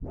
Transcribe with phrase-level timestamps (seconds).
[0.00, 0.10] Då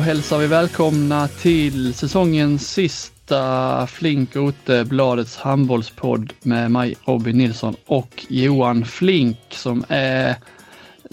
[0.00, 8.26] hälsar vi välkomna till säsongens sista Flink Ote, Bladets handbollspodd med mig Robin Nilsson och
[8.28, 10.36] Johan Flink som är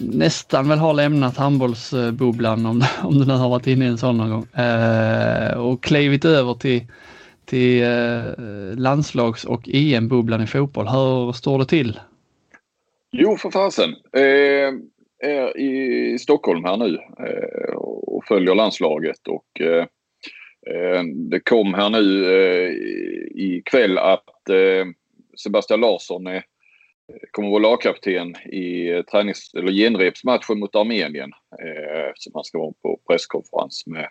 [0.02, 4.18] nästan väl har lämnat handbollsbubblan om, om du nu har varit inne i en sån
[4.18, 6.82] någon gång eh, och klivit över till,
[7.46, 10.88] till eh, landslags och EM-bubblan i fotboll.
[10.88, 12.00] Hur står det till?
[13.12, 13.90] Jo, för fasen.
[14.14, 14.74] Eh,
[15.22, 19.28] är i Stockholm här nu eh, och följer landslaget.
[19.28, 19.86] Och, eh,
[20.68, 22.72] eh det kom här nu eh,
[23.36, 24.86] ikväll att eh,
[25.44, 26.44] Sebastian Larsson är,
[27.32, 31.32] kommer att vara lagkapten i eh, tränings eller genrepsmatchen mot Armenien.
[31.64, 34.08] Eh, som han ska vara på presskonferens med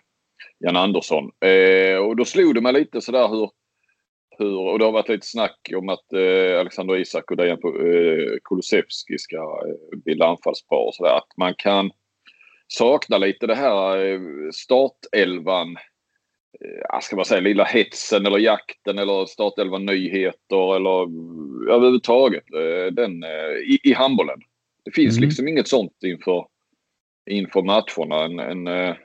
[0.59, 1.31] Jan Andersson.
[1.45, 3.49] Eh, och då slog det mig lite sådär hur
[4.41, 8.37] hur, och det har varit lite snack om att eh, Alexander Isak och Dejan eh,
[8.43, 11.17] Kulusevski ska eh, bilda anfallspar och sådär.
[11.17, 11.91] Att man kan
[12.67, 14.19] sakna lite det här eh,
[14.53, 15.77] startelvan,
[17.01, 21.01] ska man säga, lilla hetsen eller jakten eller startelvan nyheter eller
[21.71, 24.39] överhuvudtaget eh, den eh, i, i handbollen.
[24.85, 25.27] Det finns mm.
[25.27, 26.45] liksom inget sånt inför,
[27.29, 28.23] inför matcherna.
[28.25, 28.95] En, en eh,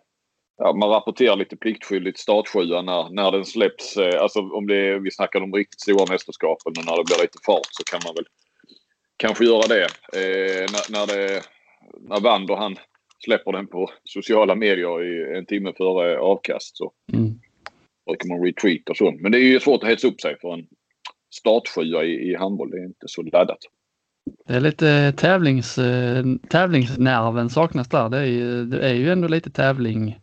[0.56, 3.96] ja, man rapporterar lite pliktskyldigt startsjua när, när den släpps.
[3.96, 7.38] Eh, alltså om det vi snackar om riktigt stora mästerskapen men när det blir lite
[7.46, 8.26] fart så kan man väl
[9.16, 9.84] kanske göra det.
[10.12, 11.42] Eh, när, när, det,
[12.00, 12.76] när Wander han
[13.24, 17.40] släpper den på sociala medier i en timme före avkast så mm.
[18.06, 19.20] Brukar man retreat och sånt.
[19.20, 20.66] Men det är ju svårt att hetsa upp sig för en
[21.34, 22.70] startsjua i, i handboll.
[22.70, 23.58] Det är inte så laddat.
[24.46, 28.08] Det är lite tävlings, eh, tävlingsnerven saknas där.
[28.08, 30.18] Det är, ju, det är ju ändå lite tävling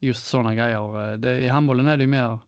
[0.00, 1.16] just sådana grejer.
[1.16, 2.38] Det, I handbollen är det ju mer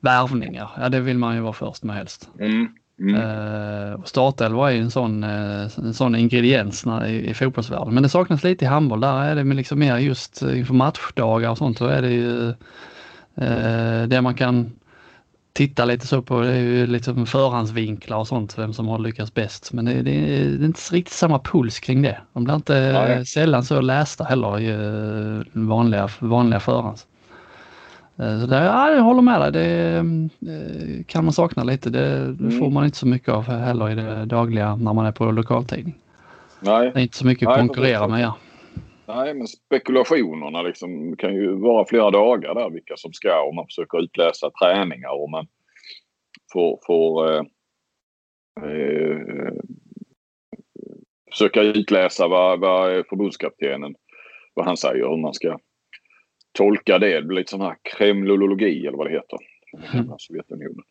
[0.00, 0.70] värvningar.
[0.80, 2.30] Ja, det vill man ju vara först med helst.
[2.40, 2.68] Mm.
[3.00, 3.14] Mm.
[3.14, 7.94] Uh, startelva är ju en sån, en sån ingrediens när, i, i fotbollsvärlden.
[7.94, 9.00] Men det saknas lite i handboll.
[9.00, 11.78] Där är det liksom mer just inför matchdagar och sånt.
[11.78, 12.54] Så är det ju
[14.08, 14.70] det man kan
[15.58, 19.34] titta lite så på det är ju liksom förhandsvinklar och sånt, vem som har lyckats
[19.34, 19.72] bäst.
[19.72, 22.18] Men det, det, det är inte riktigt samma puls kring det.
[22.32, 27.06] De blir inte ja, sällan så lästa heller i eh, vanliga, vanliga förhands.
[28.16, 29.96] Eh, så det, ja, jag håller med dig, det
[30.52, 31.90] eh, kan man sakna lite.
[31.90, 32.74] Det, det får mm.
[32.74, 35.94] man inte så mycket av heller i det dagliga när man är på lokaltidning.
[36.60, 36.90] Nej.
[36.94, 38.20] Det är inte så mycket att konkurrera med.
[38.20, 38.36] Ja.
[39.08, 43.66] Nej, men spekulationerna liksom kan ju vara flera dagar där vilka som ska om man
[43.66, 45.46] försöker utläsa träningar och man
[46.52, 47.42] får, får eh,
[48.62, 49.52] eh,
[51.30, 53.94] försöka utläsa vad, vad förbundskaptenen
[54.54, 55.58] vad han säger, hur man ska
[56.52, 57.20] tolka det.
[57.20, 59.38] Det blir lite sån här kremlologi eller vad det heter.
[59.94, 60.18] Mm.
[60.18, 60.84] Sovjetunionen.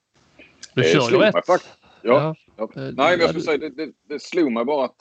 [0.73, 1.45] Du kör ju rätt.
[1.47, 1.61] Ja,
[2.01, 2.35] ja.
[2.57, 2.69] ja.
[2.75, 4.95] Nej, men jag skulle säga det, det, det slog mig bara att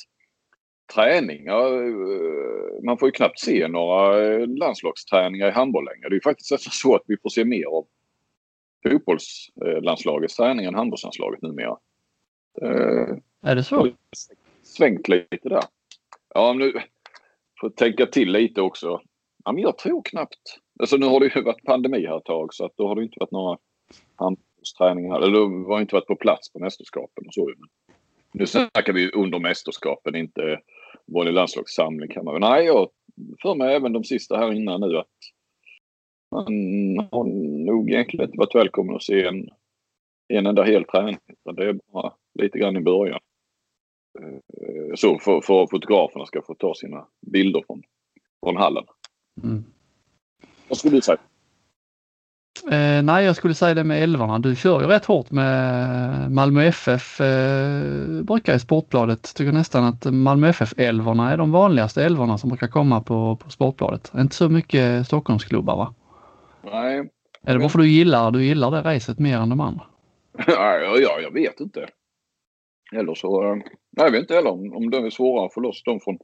[0.94, 1.86] träningar.
[1.86, 6.08] Eh, man får ju knappt se några eh, landslagsträningar i handboll längre.
[6.08, 7.86] Det är ju faktiskt nästan så att vi får se mer av
[8.88, 11.76] fotbollslandslagets träning än handbollslandslaget numera.
[12.62, 13.88] Eh, är det så?
[14.62, 15.62] Svängt lite där.
[16.34, 16.72] Ja, nu
[17.60, 19.00] får tänka till lite också.
[19.44, 20.58] Ja, men jag tror knappt.
[20.80, 23.03] Alltså nu har det ju varit pandemi här ett tag så att då har det
[23.03, 23.58] inte varit några
[24.16, 25.16] handbollsträningar.
[25.16, 27.53] Eller då har inte varit på plats på mästerskapen och så.
[28.32, 30.60] Nu snackar vi under mästerskapen, inte
[31.07, 32.41] vanlig landslagssamling kan man väl.
[32.41, 32.89] Nej, jag
[33.43, 35.07] för mig även de sista här innan nu att
[36.31, 36.47] man
[37.10, 37.25] har
[37.66, 39.48] nog egentligen inte varit välkommen att se en,
[40.28, 41.19] en enda hel träning.
[41.57, 43.21] Det är bara lite grann i början.
[44.19, 47.83] Eh, så för, för fotograferna ska få ta sina bilder från,
[48.45, 48.84] från hallen.
[49.42, 49.65] Mm.
[50.69, 51.19] Vad skulle du säga?
[52.71, 54.39] Eh, nej, jag skulle säga det med älvarna.
[54.39, 57.21] Du kör ju rätt hårt med Malmö FF.
[57.21, 62.68] Eh, brukar i Sportbladet tycker nästan att Malmö FF-älvorna är de vanligaste älvorna som brukar
[62.68, 64.13] komma på, på Sportbladet.
[64.15, 65.95] Inte så mycket Stockholmsklubbar va?
[66.65, 67.10] Nej.
[67.42, 69.84] Är det bara för du gillar, du gillar det racet mer än de andra?
[70.47, 71.89] ja, ja, jag vet inte.
[72.92, 75.60] Eller så, eh, nej, jag vet inte heller om, om det är svårare att få
[75.60, 76.18] loss dem från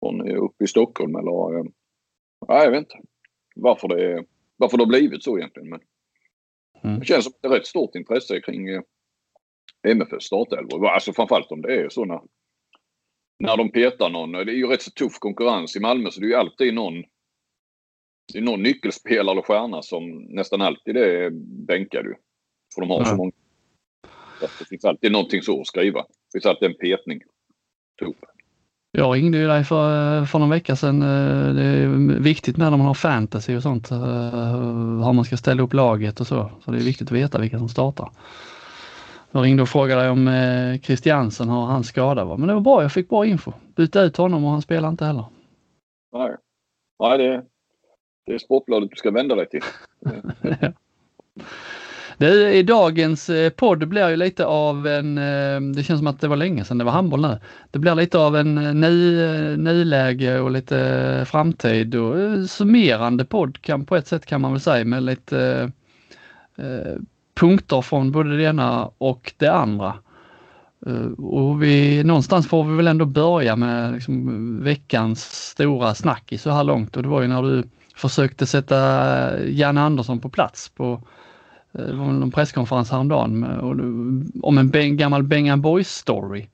[0.00, 1.58] från uppe i Stockholm eller...
[1.58, 1.64] Eh,
[2.48, 2.98] ja, jag vet inte
[3.56, 4.24] varför det,
[4.60, 5.68] varför det har blivit så egentligen.
[5.68, 5.80] Men
[6.84, 7.00] mm.
[7.00, 8.82] Det känns som ett rätt stort intresse kring eh,
[9.88, 10.88] MFFs startelvor.
[10.88, 12.20] Alltså framförallt om det är så när,
[13.38, 14.32] när de petar någon.
[14.32, 17.04] Det är ju rätt så tuff konkurrens i Malmö så det är ju alltid någon
[18.32, 21.30] det är någon nyckelspelare eller stjärna som nästan alltid är
[21.66, 22.14] bänkad ju.
[22.74, 23.32] För de har så många.
[24.40, 26.02] Det finns alltid någonting så att skriva.
[26.02, 27.20] Det finns alltid en petning.
[27.98, 28.16] Typ.
[28.92, 31.02] Jag ringde ju dig för, för någon vecka sedan.
[31.02, 31.86] Eh, det är
[32.20, 33.90] viktigt när man har fantasy och sånt.
[33.90, 36.50] Eh, hur man ska ställa upp laget och så.
[36.64, 38.10] Så det är viktigt att veta vilka som startar.
[39.30, 42.36] Jag ringde och frågade dig om eh, Christiansen har hans skada var.
[42.36, 43.52] Men det var bra, jag fick bra info.
[43.76, 45.24] Byta ut honom och han spelar inte heller.
[46.12, 46.36] Nej,
[47.00, 47.44] Nej det,
[48.26, 49.62] det är Sportbladet du ska vända dig till.
[52.20, 56.20] Det, I dagens eh, podd blir ju lite av en, eh, det känns som att
[56.20, 57.38] det var länge sedan det var handboll nu.
[57.70, 63.62] Det blir lite av en eh, ny, eh, nyläge och lite framtid och summerande podd
[63.62, 65.70] kan, på ett sätt kan man väl säga med lite
[66.56, 66.96] eh,
[67.34, 69.94] punkter från både det ena och det andra.
[71.18, 75.20] Och vi, någonstans får vi väl ändå börja med liksom veckans
[75.50, 77.64] stora snack i så här långt och det var ju när du
[77.96, 81.02] försökte sätta Janne Andersson på plats på
[81.72, 83.44] Eh, det var någon presskonferens häromdagen
[84.42, 86.46] om en gammal Bengan Boys story.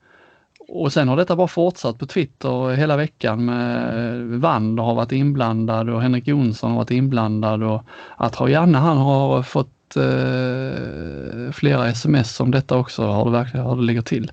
[0.69, 5.11] Och sen har detta bara fortsatt på Twitter hela veckan med eh, Wander har varit
[5.11, 7.83] inblandad och Henrik Jonsson har varit inblandad och
[8.17, 13.65] att har Janne han har fått eh, flera sms om detta också, har det verkligen,
[13.65, 14.31] hur det ligger till.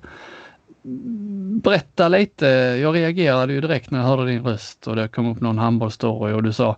[1.63, 2.45] Berätta lite,
[2.81, 6.33] jag reagerade ju direkt när jag hörde din röst och det kom upp någon handbollsstory
[6.33, 6.77] och du sa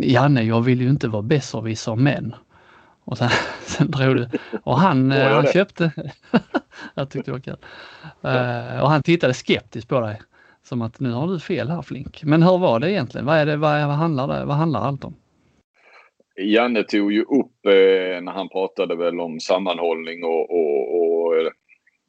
[0.00, 2.34] Janne, jag vill ju inte vara besserwisser men.
[3.06, 3.28] Och sen,
[3.60, 4.28] sen drog du.
[4.62, 5.92] Och han, oh, han köpte...
[6.94, 7.56] jag tyckte det var kul.
[8.24, 10.20] Uh, och han tittade skeptiskt på dig.
[10.62, 12.22] Som att nu har du fel här Flink.
[12.24, 13.26] Men hur var det egentligen?
[13.26, 15.14] Vad, är det, vad, vad, handlar, det, vad handlar allt om?
[16.40, 21.34] Janne tog ju upp eh, när han pratade väl om sammanhållning och, och, och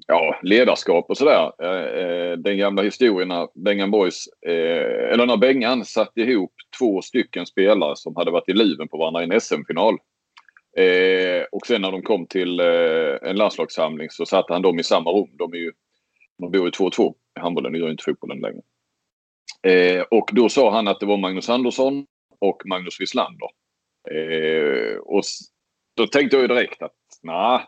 [0.07, 1.51] ja, ledarskap och sådär.
[1.61, 7.01] Eh, eh den gamla historien när Bengan Boys, eh, eller när Bengan satte ihop två
[7.01, 9.97] stycken spelare som hade varit i luven på varandra i en SM-final.
[10.77, 14.83] Eh, och sen när de kom till eh, en landslagssamling så satte han dem i
[14.83, 15.29] samma rum.
[15.33, 15.71] De, är ju,
[16.37, 18.61] de bor ju 2-2 i handbollen, det gör inte fotbollen längre.
[19.63, 22.05] Eh, och då sa han att det var Magnus Andersson
[22.39, 23.47] och Magnus Wislander.
[24.11, 25.23] Eh, och
[25.95, 27.59] då tänkte jag ju direkt att nej.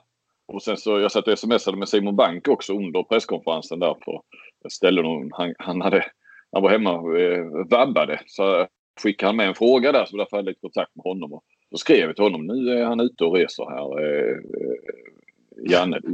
[0.47, 3.93] Och sen så jag satt och smsade med Simon Bank också under presskonferensen där.
[3.93, 4.23] på
[4.61, 6.05] jag ställde någon, han, han, hade,
[6.51, 8.21] han var hemma och eh, vabbade.
[8.25, 8.67] Så
[9.03, 11.33] skickade han med en fråga där så därför hade jag lite kontakt med honom.
[11.33, 13.99] Och då skrev jag till honom, nu är han ute och reser här.
[13.99, 16.07] Eh, eh, Janne, det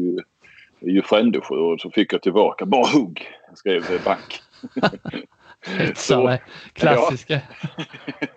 [0.87, 4.41] är ju, Frändesjö och så fick jag tillbaka, bara hugg, skrev Bank.
[5.95, 6.37] så,
[6.73, 7.41] klassiska.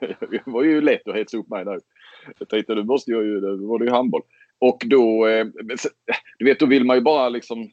[0.01, 1.81] Ja, det var ju lätt att hetsa upp mig nu.
[2.39, 4.23] Jag tänkte nu måste jag ju, då var det ju handboll.
[4.59, 5.47] Och då, eh,
[6.39, 7.71] du vet då vill man ju bara liksom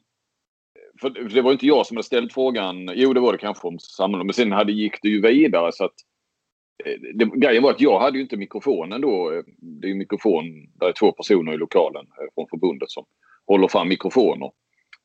[1.02, 2.92] för det var inte jag som hade ställt frågan.
[2.94, 4.28] Jo, det var det kanske om sammanhang.
[4.28, 6.15] Men sen hade, gick det ju vidare så att Eh,
[6.84, 9.32] Eh, det, grejen var att jag hade ju inte mikrofonen då.
[9.32, 10.46] Eh, det är ju mikrofon,
[10.80, 13.06] där är två personer i lokalen eh, från förbundet som
[13.48, 14.52] håller fram mikrofoner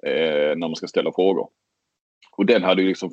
[0.06, 1.48] eh, när man ska ställa frågor.
[2.36, 3.10] Och den hade ju liksom,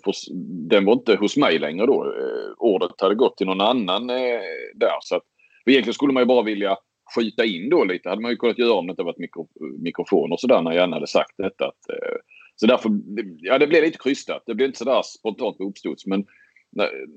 [0.70, 2.06] den var inte hos mig längre då.
[2.06, 4.42] Eh, ordet hade gått till någon annan eh,
[4.76, 4.98] där.
[5.02, 5.24] Så att,
[5.66, 6.78] egentligen skulle man ju bara vilja
[7.16, 8.10] skjuta in då lite.
[8.10, 9.48] hade man ju kunnat göra om det inte varit mikro,
[9.80, 11.66] mikrofon och sådär när jag hade sagt detta.
[11.66, 12.18] Att, eh,
[12.56, 12.92] så därför,
[13.38, 14.44] ja det blev lite krystat.
[14.46, 15.70] Det blev inte sådär spontant uppstods.
[15.70, 16.06] uppstuds.
[16.06, 16.26] Men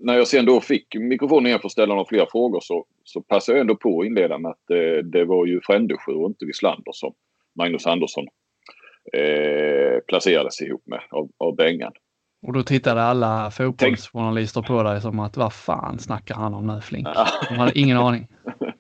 [0.03, 3.21] när, jag sen då fick mikrofonen igen för att ställa några fler frågor så, så
[3.23, 6.45] passade jag ändå på att inleda med att eh, det var ju Frändesjö och inte
[6.45, 7.15] Wislander som
[7.59, 8.27] Magnus Andersson
[9.13, 11.93] eh, placerades ihop med av, av Bengan.
[12.47, 16.81] Och då tittade alla fotbollsjournalister på dig som att vad fan snackar han om nu
[16.81, 17.09] Flink?
[17.49, 18.27] De hade ingen aning.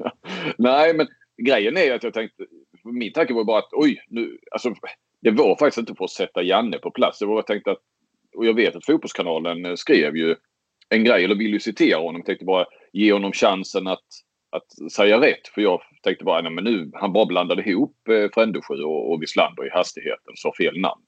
[0.58, 1.06] Nej, men
[1.46, 2.44] grejen är att jag tänkte,
[2.84, 4.74] min tanke var bara att oj, nu, alltså
[5.20, 7.18] det var faktiskt inte för att sätta Janne på plats.
[7.18, 7.78] Det var jag tänkte att,
[8.36, 10.36] och jag vet att Fotbollskanalen skrev ju
[10.90, 12.22] en grej, eller vill ju citera honom.
[12.22, 14.06] Tänkte bara ge honom chansen att,
[14.50, 15.48] att säga rätt.
[15.54, 19.22] För jag tänkte bara, nej men nu, han bara blandade ihop eh, Frändesjö och, och
[19.22, 20.32] Wislander i hastigheten.
[20.36, 21.02] Sa fel namn.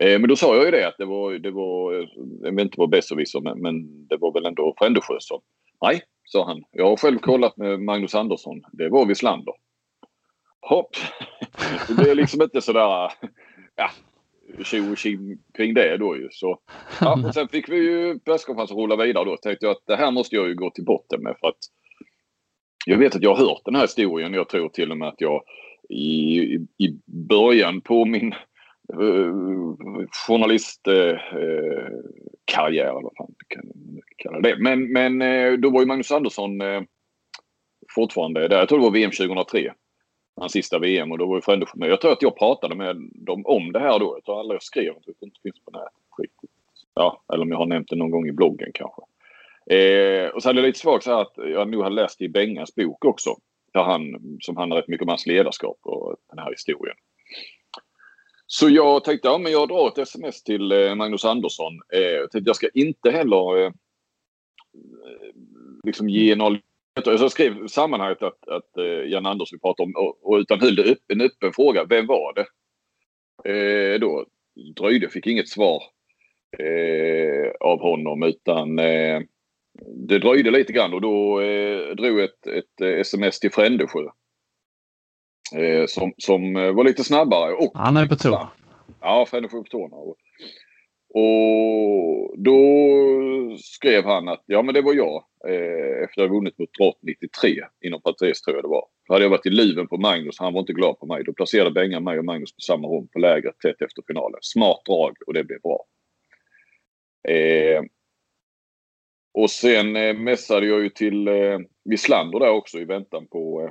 [0.00, 2.08] Eh, men då sa jag ju det att det var, det var eh,
[2.42, 5.40] jag vet inte vad besserwisser men, men det var väl ändå Frändesjö som,
[5.82, 6.62] nej, sa han.
[6.70, 8.62] Jag har själv kollat med Magnus Andersson.
[8.72, 9.54] Det var Wislander.
[10.60, 10.90] Hopp!
[11.88, 13.12] Det blev liksom inte sådär,
[13.76, 13.90] ja,
[14.64, 14.98] tjo och
[15.56, 16.28] kring det då ju.
[16.30, 16.58] Så,
[17.00, 19.36] ja, och sen fick vi ju presskonferensen rulla vidare då.
[19.36, 21.58] Tänkte jag att det här måste jag ju gå till botten med för att
[22.86, 24.34] jag vet att jag har hört den här historien.
[24.34, 25.42] Jag tror till och med att jag
[25.88, 26.40] i,
[26.78, 28.34] i början på min
[30.26, 33.72] journalistkarriär eller vad fan kan
[34.16, 34.56] kalla det.
[34.58, 35.18] Men, men
[35.60, 36.50] då var ju Magnus Andersson
[37.94, 38.58] fortfarande där.
[38.58, 39.72] Jag tror det var VM 2003.
[40.38, 41.90] Hans sista VM och då var ju Frände med.
[41.90, 44.16] Jag tror att jag pratade med dem om det här då.
[44.16, 46.50] Jag tror aldrig jag skrev att det inte finns på nätet riktigt.
[46.94, 49.02] Ja, eller om jag har nämnt det någon gång i bloggen kanske.
[49.74, 52.28] Eh, och så hade jag lite svagt så här att jag nog hade läst i
[52.28, 53.36] Bengas bok också.
[53.72, 56.96] Där han, som handlar rätt mycket om hans ledarskap och den här historien.
[58.46, 61.80] Så jag tänkte, ja men jag drar ett sms till eh, Magnus Andersson.
[61.92, 63.70] Eh, jag tänkte jag ska inte heller eh,
[65.84, 66.58] liksom ge någon
[67.06, 71.02] jag skrev sammanhanget att, att uh, Jan Andersson pratade om och, och utan höll upp,
[71.12, 71.84] en öppen fråga.
[71.84, 72.46] Vem var det?
[73.44, 74.26] Eh, då
[74.76, 75.82] dröjde, fick inget svar
[76.58, 79.20] eh, av honom utan eh,
[80.08, 84.00] det dröjde lite grann och då eh, drog ett, ett sms till Frändesjö.
[85.56, 87.52] Eh, som, som var lite snabbare.
[87.52, 88.48] Och, Han är på tå.
[89.00, 89.96] Ja, Frändesjö på tårna.
[91.14, 92.58] Och, då
[93.58, 96.98] skrev han att ja men det var jag eh, efter att ha vunnit mot Drott
[97.02, 98.84] 93 inom parentes tror jag det var.
[99.06, 101.24] Då hade jag varit i luven på Magnus han var inte glad på mig.
[101.24, 104.38] Då placerade Bengan mig och Magnus på samma rum på lägret tätt efter finalen.
[104.42, 105.84] Smart drag och det blev bra.
[107.28, 107.82] Eh,
[109.34, 113.70] och sen eh, mässade jag ju till eh, Wislander där också i väntan på, eh,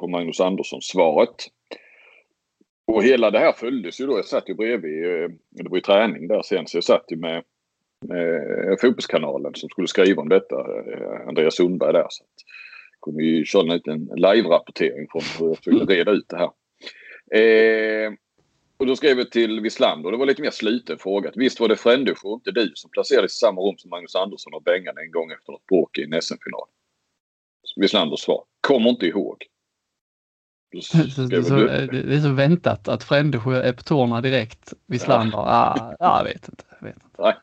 [0.00, 1.34] på Magnus Andersson svaret.
[2.88, 4.18] Och hela det här följdes ju då.
[4.18, 7.16] Jag satt ju bredvid, eh, det var ju träning där sen, så jag satt ju
[7.16, 7.44] med,
[8.08, 10.56] med Fotbollskanalen som skulle skriva om detta.
[10.56, 12.06] Eh, Andreas Sundberg där.
[12.08, 12.30] Så att,
[13.02, 16.50] kunde ju köra en liten live-rapportering från hur jag försökte reda ut det här.
[17.40, 18.12] Eh,
[18.76, 21.32] och då skrev jag till Wislander, det var lite mer sluten fråga.
[21.34, 24.62] Visst var det Frändesjö inte du som placerades i samma rum som Magnus Andersson och
[24.62, 26.68] Bengan en gång efter något bråk i en SM-final?
[27.76, 29.36] Vislanders svar, kommer inte ihåg.
[30.82, 34.72] Så, det, är så, väntat att Frändesjö är på tårna direkt.
[34.86, 35.94] Wislander, ja.
[35.98, 36.64] ah, jag vet inte.
[36.80, 37.06] Jag, vet inte.
[37.18, 37.34] Nej.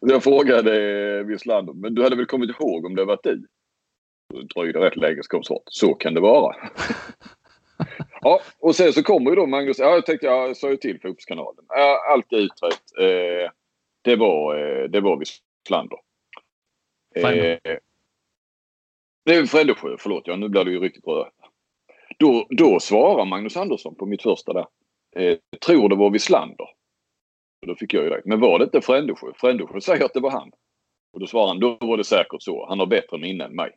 [0.00, 3.46] jag frågade Wislander, men du hade väl kommit ihåg om det var du?
[4.34, 5.58] Det dröjde rätt länge så kom.
[5.66, 6.56] Så kan det vara.
[8.20, 9.78] ja, och sen så kommer ju då Magnus.
[9.78, 11.64] Ja, jag tänkte jag sa ju till Fotbollskanalen.
[12.12, 12.98] Allt är utrett.
[13.00, 13.50] Eh,
[14.02, 15.98] det var, eh, det var Wislander.
[17.14, 17.58] Eh,
[19.24, 20.26] det är Frändesjö, förlåt.
[20.26, 21.36] Ja, nu blir det ju riktigt rörigt.
[22.22, 24.66] Då, då svarar Magnus Andersson på mitt första där.
[25.16, 26.66] Eh, tror det var Wislander.
[27.66, 28.22] då fick jag ju det.
[28.24, 29.26] Men var det inte Frändesjö?
[29.36, 30.50] Frändesjö säger att det var han.
[31.12, 32.66] Och då svarar han, då var det säkert så.
[32.68, 33.70] Han har bättre minne än mig.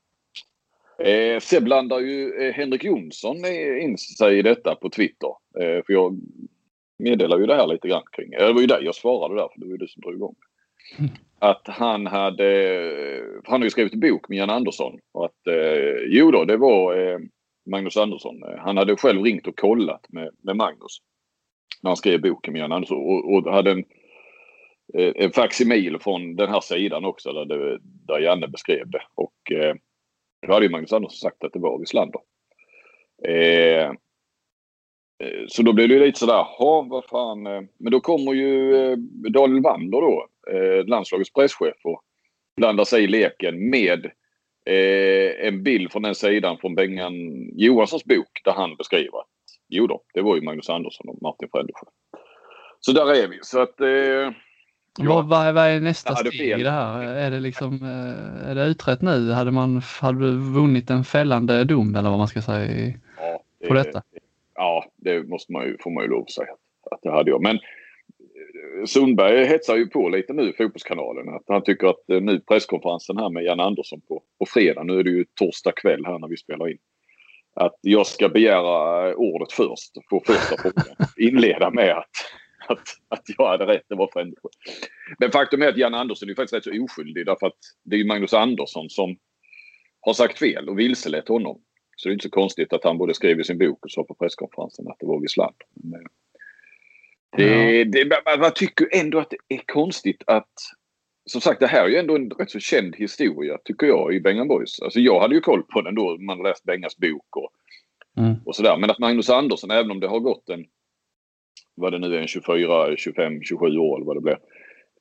[1.00, 3.38] Eh, sen blandar ju eh, Henrik Jonsson
[3.82, 5.30] in sig i detta på Twitter.
[5.60, 6.20] Eh, för jag
[7.00, 8.32] meddelar ju det här lite grann kring.
[8.32, 10.36] Det var ju dig jag svarade där, för det var ju du som drog igång.
[11.40, 12.50] Att han hade,
[13.44, 15.00] han har ju skrivit en bok med Jan Andersson.
[15.12, 17.20] Och att eh, jo då, det var eh,
[17.66, 18.44] Magnus Andersson.
[18.44, 21.02] Eh, han hade själv ringt och kollat med, med Magnus.
[21.82, 22.98] När han skrev boken med Jan Andersson.
[22.98, 23.86] Och, och hade en,
[24.94, 29.02] eh, en facsimil från den här sidan också där, det, där Janne beskrev det.
[29.16, 29.76] Och eh,
[30.48, 32.22] då hade ju Magnus Andersson sagt att det var Wislander.
[33.28, 33.86] Eh,
[35.20, 37.44] eh så då blev det lite sådär, ja vad fan.
[37.78, 38.98] Men då kommer ju eh,
[39.32, 42.02] Daniel Wander då, eh, landslagets presschef och
[42.58, 44.12] blandar sig i leken med
[44.66, 47.14] eh, en bild från den sidan från Bengan
[47.54, 49.28] Johanssons bok där han beskriver att
[49.68, 51.88] jo då, det var ju Magnus Andersson och Martin Frändesjö.
[52.80, 53.40] Så där är vi.
[53.42, 54.32] Så att eh,
[55.00, 57.04] vad, vad, vad är nästa steg i det här?
[57.04, 59.32] Är det, liksom, eh, är det utrett nu?
[59.32, 63.68] Hade, man, hade du vunnit en fällande dom eller vad man ska säga ja, det,
[63.68, 64.04] på detta?
[64.56, 66.54] Ja, det måste man ju, får man ju lov att säga
[66.92, 67.42] att det hade jag.
[67.42, 67.60] Men
[68.86, 71.30] Sundberg hetsar ju på lite nu i Fotbollskanalen.
[71.30, 75.00] Att han tycker att eh, nu presskonferensen här med Jan Andersson på, på fredag, nu
[75.00, 76.78] är det ju torsdag kväll här när vi spelar in.
[77.56, 80.96] Att jag ska begära ordet först, få första frågan.
[81.18, 82.10] Inleda med att
[82.68, 83.84] att, att jag hade rätt.
[83.90, 84.50] Det var Frändesjö.
[85.20, 88.06] Men faktum är att Jan Andersson är faktiskt rätt så oskyldig därför att det är
[88.06, 89.18] Magnus Andersson som
[90.00, 91.62] har sagt fel och vilselett honom.
[91.96, 94.04] Så det är inte så konstigt att han både skrev i sin bok och sa
[94.04, 95.68] på presskonferensen att det var Wislander.
[97.38, 100.54] Det, det, man tycker ändå att det är konstigt att
[101.26, 104.20] som sagt, det här är ju ändå en rätt så känd historia tycker jag i
[104.20, 104.82] Bengan Boys.
[104.82, 107.52] Alltså jag hade ju koll på den då man läst Bengas bok och,
[108.18, 108.36] mm.
[108.46, 108.78] och sådär.
[108.78, 110.66] Men att Magnus Andersson, även om det har gått en
[111.76, 114.38] vad det nu är, en 24, 25, 27 år eller vad det blir.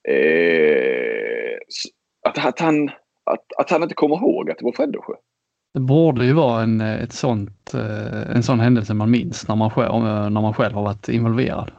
[0.09, 1.59] Eh,
[2.29, 2.89] att, att, han,
[3.25, 5.13] att, att han inte kommer ihåg att det var Frändesjö.
[5.75, 9.71] Det borde ju vara en, ett sånt, eh, en sån händelse man minns när man,
[9.71, 11.71] själv, när man själv har varit involverad.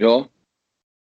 [0.00, 0.26] Ja,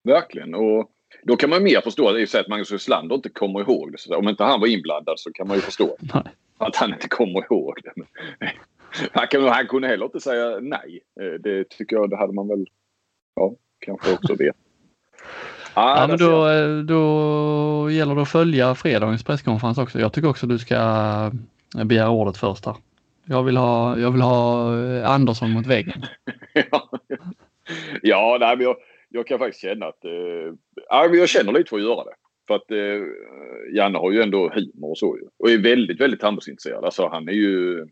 [0.05, 0.55] verkligen.
[0.55, 0.91] Och
[1.23, 3.99] då kan man mer förstå det att Magnus Wislander inte kommer ihåg det.
[3.99, 6.23] Så om inte han var inblandad så kan man ju förstå nej.
[6.59, 7.93] att han inte kommer ihåg det.
[9.13, 11.01] Han, kan, han kunde heller inte säga nej.
[11.21, 12.67] Eh, det tycker jag, det hade man väl
[13.35, 14.57] ja, kanske också vet.
[15.75, 20.01] Ja, Ah, men där ser då, eh, då gäller det att följa fredagens presskonferens också.
[20.01, 20.75] Jag tycker också du ska
[21.79, 22.77] eh, begära ordet först här.
[23.25, 24.73] Jag vill ha, jag vill ha
[25.05, 26.05] Andersson mot väggen.
[26.71, 26.91] ja,
[28.03, 28.77] ja nej, men jag,
[29.09, 30.05] jag kan faktiskt känna att...
[30.05, 30.55] Eh,
[30.89, 32.15] ja, men jag känner lite för att göra det.
[32.47, 33.07] För att eh,
[33.77, 35.29] Janne har ju ändå humor och så ju.
[35.39, 36.85] Och är väldigt, väldigt handbollsintresserad.
[36.85, 37.87] Alltså han är ju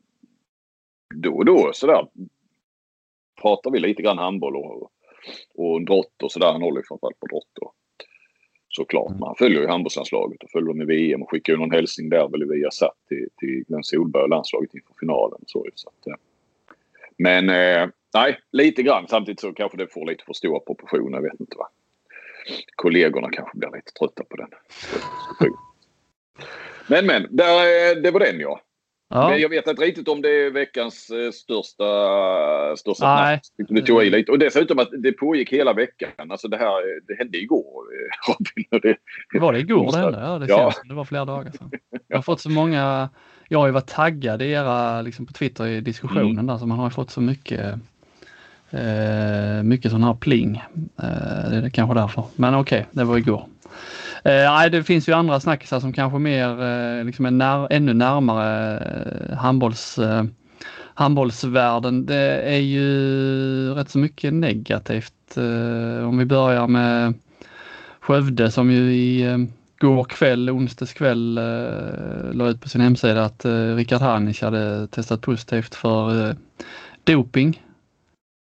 [1.14, 2.06] då och då sådär.
[3.42, 4.90] Pratar vi lite grann handboll och,
[5.54, 6.52] och drott och sådär.
[6.52, 7.72] Han håller ju framförallt på drott då.
[8.68, 9.10] Såklart.
[9.10, 12.08] Men han följer ju handbollslandslaget och följer dem i VM och skickar ju någon hälsning
[12.08, 15.38] där väl via satt till, till Glenn Solberg och landslaget inför finalen.
[15.42, 16.14] och Så, så att, eh.
[17.18, 19.06] Men eh, nej, lite grann.
[19.08, 21.16] Samtidigt så kanske det får lite för stora proportioner.
[21.18, 21.68] Jag vet inte va.
[22.76, 24.48] Kollegorna kanske blir lite trötta på den.
[26.86, 27.54] Men men, där,
[27.96, 28.60] eh, det var den ja.
[29.08, 31.84] Ja, Men jag vet inte riktigt om det är veckans eh, största,
[32.76, 33.40] största Nej.
[33.56, 34.32] Du tog i lite.
[34.32, 36.10] Och dessutom att det pågick hela veckan.
[36.30, 37.84] Alltså det här eh, det hände igår
[38.28, 38.96] Robin.
[39.32, 40.20] Det, var det igår det hände?
[40.20, 40.58] Ja, det Ja.
[40.58, 41.70] känns det var flera dagar sedan.
[42.08, 43.08] Jag har fått så många,
[43.48, 46.46] jag har ju varit taggad i era, liksom på Twitter i diskussionen Mm.
[46.46, 47.74] där så man har ju fått så mycket
[48.74, 50.56] eh, mycket sån här pling.
[51.02, 52.24] Eh, det är kanske därför.
[52.36, 53.46] Men okej, det var igår.
[54.24, 57.94] Eh, nej, det finns ju andra snackisar som kanske mer eh, liksom är när, ännu
[57.94, 60.24] närmare eh, handbolls, eh,
[60.94, 62.06] handbollsvärlden.
[62.06, 65.36] Det är ju rätt så mycket negativt.
[65.36, 67.14] Eh, om vi börjar med
[68.00, 69.38] Skövde som ju i eh,
[69.78, 74.86] går kväll, onsdags kväll, eh, la ut på sin hemsida att eh, Rickard Hanic hade
[74.86, 76.34] testat positivt för eh,
[77.04, 77.62] doping.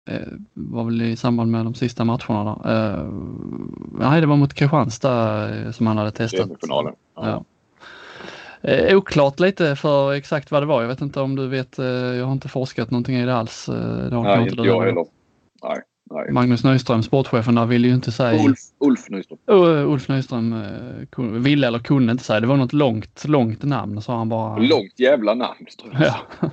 [0.08, 0.20] Eh,
[0.54, 2.94] var väl i samband med de sista matcherna där.
[2.94, 3.08] Eh,
[3.92, 6.40] nej, det var mot Kristianstad eh, som han hade testat.
[6.40, 6.94] semifinalen.
[7.16, 7.26] Ja.
[7.26, 7.44] Ja.
[8.70, 10.82] Eh, oklart lite för exakt vad det var.
[10.82, 13.68] Jag vet inte om du vet, eh, jag har inte forskat någonting i det alls.
[13.68, 15.06] Eh, det har Nej, inte jag heller.
[15.62, 15.80] Nej,
[16.10, 16.32] nej.
[16.32, 19.38] Magnus Nyström, sportchefen där, ville ju inte säga Ulf, Ulf Nyström.
[19.50, 22.40] Uh, Ulf Nyström uh, ville eller kunde inte säga.
[22.40, 24.58] Det var något långt, långt namn sa han bara.
[24.58, 25.66] Långt jävla namn.
[26.00, 26.16] Ja.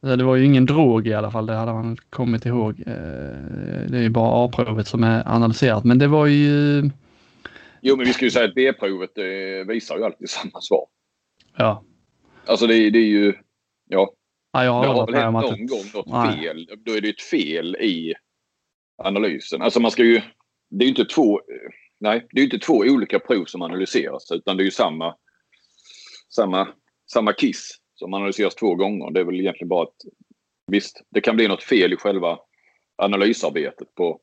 [0.00, 2.80] Så det var ju ingen drog i alla fall, det hade han kommit ihåg.
[2.80, 2.94] Eh,
[3.90, 6.82] Det är ju bara A-provet som är analyserat, men det var ju,
[7.82, 10.86] Jo, men vi ska ju säga att B-provet eh, visar ju alltid samma svar.
[11.56, 11.84] ja.
[12.46, 13.34] Alltså det, är- det är ju...
[13.88, 14.12] Ja,
[14.52, 16.38] ja jag har det har väl hänt någon gång något Nej.
[16.40, 16.68] fel.
[16.84, 18.14] Då är det ett fel i
[19.02, 19.62] analysen.
[19.62, 20.20] Alltså man ska ju...
[20.70, 21.34] Det är ju inte två...
[21.38, 24.70] eh, Nej, det är ju inte två olika prov som analyseras utan det är ju
[24.70, 25.14] samma,
[26.34, 26.68] samma,
[27.12, 29.10] samma kiss som analyseras två gånger.
[29.10, 29.96] Det är väl egentligen bara att
[30.66, 32.38] visst, det kan bli något fel i själva
[33.02, 34.18] analysarbetet på...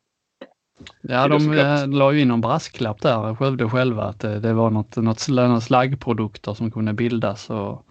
[1.02, 4.70] Ja, de eh, la ju in en brasklapp där, Skövde själva, att det, det var
[4.70, 7.86] något, något slaggprodukter som kunde bildas och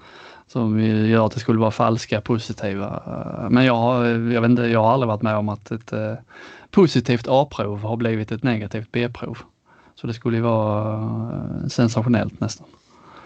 [0.46, 3.02] som gör att det skulle vara falska positiva.
[3.06, 6.14] Eh, Men jag jag vet inte, jag har aldrig varit med om att ett eh,
[6.70, 9.38] positivt A-prov har blivit ett negativt B-prov.
[9.94, 12.66] Så det skulle ju vara eh, sensationellt nästan.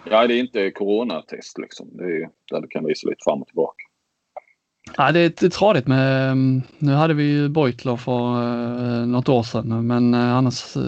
[0.09, 1.89] Ja, det är inte coronatest liksom.
[1.91, 3.83] Det är där du kan visa lite fram och tillbaka.
[4.97, 9.05] Ja, det är det är tradigt med, mm, nu hade vi ju Beutler för eh,
[9.05, 10.81] något år sedan, men eh, annars eh,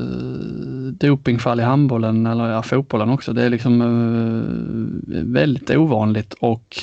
[0.94, 6.78] dopingfall i handbollen eller ja, fotbollen också, det är liksom eh, väldigt ovanligt och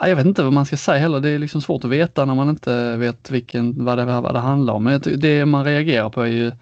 [0.00, 1.20] ja, jag vet inte vad man ska säga heller.
[1.20, 4.40] Det är liksom svårt att veta när man inte vet vilken, vad, det, vad det
[4.40, 4.84] handlar om.
[4.84, 6.52] Men det man reagerar på är ju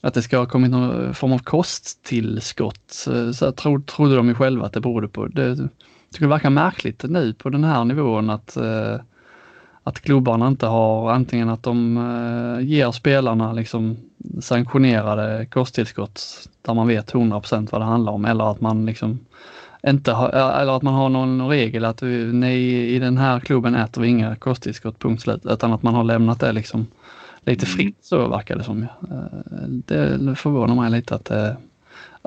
[0.00, 2.82] att det ska ha kommit någon eh, form av kosttillskott.
[2.88, 5.26] Så, Så tro, trodde de ju själva att det berodde på.
[5.26, 5.56] Det,
[6.12, 8.96] tycker det verkar märkligt nu på den här nivån att, eh,
[9.82, 13.96] att klubbarna inte har antingen att de eh, ger spelarna liksom
[14.40, 19.18] sanktionerade kosttillskott där man vet 100% vad det handlar om eller att man liksom
[19.86, 23.40] inte har, eh, eller att man har någon regel att vi, nej, i den här
[23.40, 26.86] klubben äter vi inga kosttillskott, punkt slut, utan att man har lämnat det liksom
[27.44, 28.82] lite fritt så verkar det som.
[28.82, 31.56] Eh, Det förvånar mig lite att det,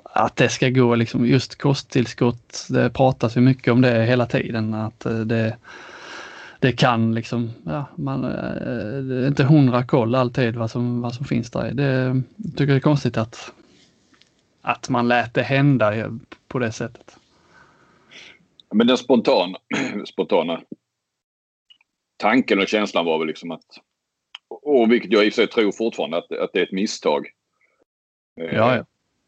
[0.04, 2.67] att det ska gå liksom just kosttillskott.
[2.69, 5.58] Det pratas ju mycket om det hela tiden att eh, det,
[6.60, 11.26] det kan liksom, ja, man, eh, är inte hundra koll alltid vad som, vad som
[11.26, 11.71] finns där.
[11.71, 11.84] Det,
[12.36, 13.52] jag tycker det är konstigt att,
[14.62, 16.12] att man lät det hända eh,
[16.47, 17.17] på det sättet.
[18.73, 19.58] Men den spontana,
[20.06, 20.62] spontana
[22.17, 23.65] tanken och känslan var väl liksom att,
[24.62, 27.28] och vilket jag i och för sig tror fortfarande, att, att det är ett misstag.
[28.42, 28.86] Eh, Ja, ja.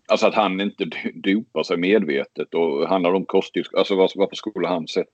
[0.07, 3.77] Alltså att han inte dopar sig medvetet och handlar om kosttillskott.
[3.77, 5.07] Alltså varför, skulle han sett,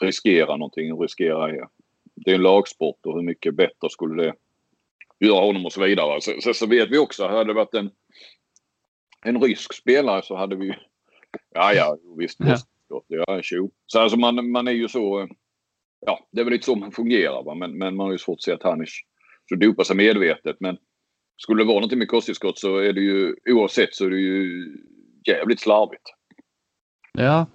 [0.00, 1.54] riskera någonting och riskera...
[1.54, 1.70] ja.
[2.14, 4.34] Det är en lagsport och hur mycket bättre skulle det
[5.26, 6.20] göra honom och så vidare.
[6.20, 7.90] Så, så, så vet vi också, hade det varit en,
[9.24, 10.74] en rysk spelare så hade vi.
[11.54, 12.40] Ja, ja, visst.
[12.40, 12.46] Ja.
[12.46, 13.70] kosttillskott, Ja, tjo.
[13.86, 15.28] Så alltså man, man är ju så...
[16.06, 17.54] Ja, det är väl lite så man fungerar va.
[17.54, 19.04] Men, men man har ju svårt att se att Hanish
[19.48, 20.56] så dopa sig medvetet.
[20.60, 20.76] Men
[21.36, 24.66] skulle det vara någonting med kosttillskott så är det ju oavsett så är det ju
[25.26, 26.02] jävligt slarvigt.
[27.12, 27.46] Ja.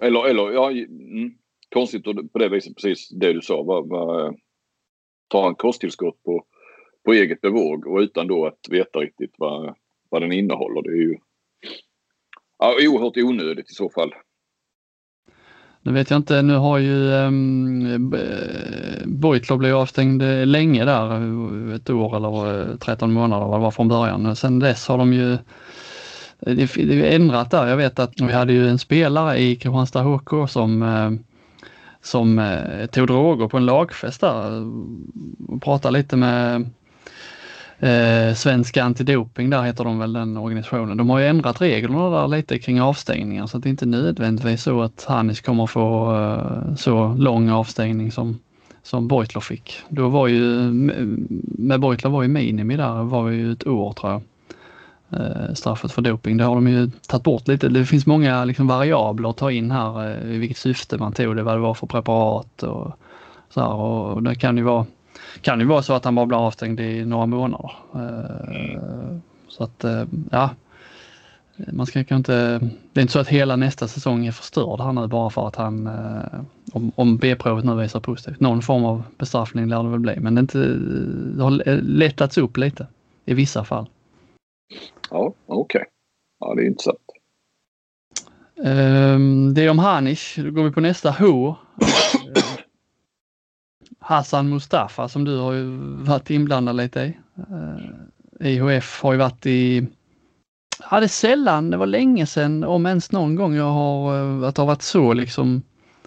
[0.00, 1.34] Eller, eller ja, mm,
[1.74, 3.62] konstigt på det viset precis det du sa.
[3.62, 4.34] Va, va,
[5.28, 6.46] ta en kosttillskott på,
[7.04, 9.74] på eget bevåg och utan då att veta riktigt vad,
[10.08, 10.82] vad den innehåller.
[10.82, 11.16] Det är ju
[12.58, 14.14] ja, oerhört onödigt i så fall.
[15.86, 18.10] Nu vet jag inte, nu har ju um,
[19.06, 23.62] Beutler blivit avstängd eh, länge där, eh, ett år eller eh, 13 månader vad det
[23.62, 24.36] var från början.
[24.36, 25.38] Sen dess har de ju
[26.40, 27.66] det, det är ändrat där.
[27.66, 31.18] Jag vet att vi hade ju en spelare i Kristianstad HK som
[32.02, 32.58] som
[32.90, 34.62] tog droger på en lagfest där
[35.48, 36.70] och pratade lite med
[37.78, 40.96] eh, Svenska Antidoping, där heter de väl den organisationen.
[40.96, 44.82] De har ju ändrat reglerna där lite kring avstängningar så att det inte nödvändigtvis så
[44.82, 48.38] att Hannes kommer få eh, så lång avstängning som,
[48.82, 49.76] som Beutler fick.
[49.88, 50.42] Då var ju,
[51.58, 54.22] med Beutler var ju minimi där, var ju ett år tror jag.
[55.16, 56.36] Eh, straffet för doping.
[56.36, 57.68] Det har de ju tagit bort lite.
[57.68, 61.36] Det finns många liksom, variabler att ta in här eh, i vilket syfte man tog
[61.36, 62.98] det, vad det var för preparat och
[63.50, 63.74] så här.
[63.74, 64.86] Och det kan ju vara,
[65.40, 67.72] kan ju vara så att han bara blir avstängd i några månader.
[67.94, 69.16] Eh,
[69.48, 69.84] så att
[70.30, 70.50] ja,
[71.56, 72.58] man ska kanske inte,
[72.92, 75.56] det är inte så att hela nästa säsong är förstörd här nu bara för att
[75.56, 75.90] han,
[76.72, 78.40] om, om B-provet nu visar positivt.
[78.40, 80.58] Någon form av bestraffning lär det väl bli, men det, inte,
[81.36, 82.86] det har lättats upp lite
[83.24, 83.86] i vissa fall.
[85.10, 85.78] Ja, okej.
[85.80, 85.84] Okay.
[86.40, 86.98] Ja, det är intressant.
[88.56, 90.38] Um, det är om Hanish.
[90.38, 91.56] Då går vi på nästa H.
[94.04, 95.64] Hassan Mustafa som du har ju
[96.04, 97.18] varit inblandad lite i.
[97.36, 97.54] Eh,
[98.40, 99.86] uh, IHF har ju varit i,
[100.90, 104.48] ja det är sällan, det var länge sedan om ens någon gång jag har, uh,
[104.48, 105.62] att det har varit så liksom,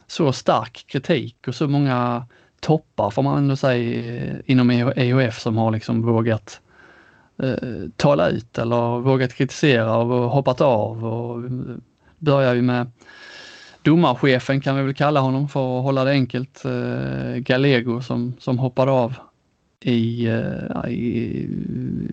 [0.07, 2.25] så stark kritik och så många
[2.59, 6.61] toppar får man ändå säga eh, inom IHF som har liksom vågat
[7.43, 11.05] eh, tala ut eller vågat kritisera och hoppat av.
[11.05, 11.43] Och
[12.17, 12.91] börjar ju med
[13.87, 16.65] domarchefen kan vi väl kalla honom för att hålla det enkelt.
[16.65, 19.13] Eh, Gallego som, som hoppade av
[19.81, 21.49] i, eh, i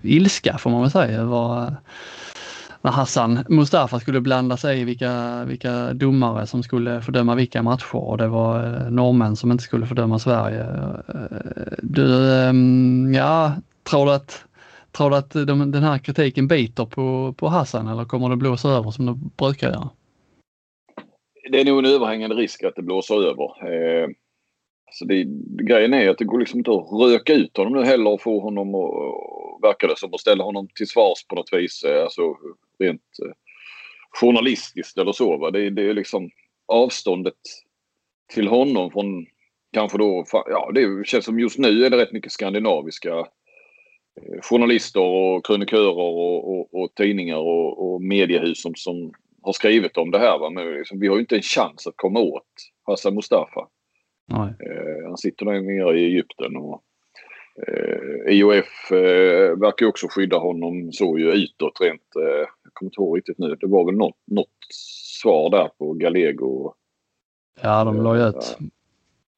[0.02, 1.24] ilska får man väl säga.
[1.24, 1.76] Var,
[2.82, 7.96] när Hassan Mustafa skulle blanda sig i vilka, vilka domare som skulle fördöma vilka matcher
[7.96, 10.62] och det var eh, norrmän som inte skulle fördöma Sverige.
[11.08, 13.52] Eh, du, ehm, ja,
[13.90, 14.44] tror du att
[14.92, 18.68] Tror du att de, den här kritiken biter på, på Hassan eller kommer det blåsa
[18.68, 19.88] över som det brukar göra?
[21.54, 23.72] Det är nog en överhängande risk att det blåser över.
[23.72, 24.08] Eh,
[24.92, 25.24] så det,
[25.64, 28.40] grejen är att det går liksom inte att röka ut honom nu heller och få
[28.40, 31.84] honom att, eh, verkar det som, att ställa honom till svars på något vis.
[31.84, 32.36] Eh, alltså
[32.78, 33.32] rent eh,
[34.20, 35.36] journalistiskt eller så.
[35.36, 35.50] Va?
[35.50, 36.30] Det, det är liksom
[36.66, 37.40] avståndet
[38.32, 39.26] till honom från
[39.72, 43.14] kanske då, ja det känns som just nu är det rätt mycket skandinaviska
[44.20, 49.12] eh, journalister och krönikörer och, och, och tidningar och, och mediehus som, som
[49.44, 50.38] har skrivit om det här.
[50.38, 50.50] Va?
[50.50, 52.52] Men liksom, vi har ju inte en chans att komma åt
[52.86, 53.68] Hassan Mustafa.
[54.30, 56.56] Eh, han sitter där nere i Egypten.
[56.56, 56.82] Och,
[57.66, 62.16] eh, IOF eh, verkar också skydda honom så ju utåt rent.
[62.16, 63.56] Eh, jag kommer inte ihåg riktigt nu.
[63.60, 64.66] Det var väl något, något
[65.22, 66.72] svar där på Gallego.
[67.62, 68.58] Ja, de la ju ut.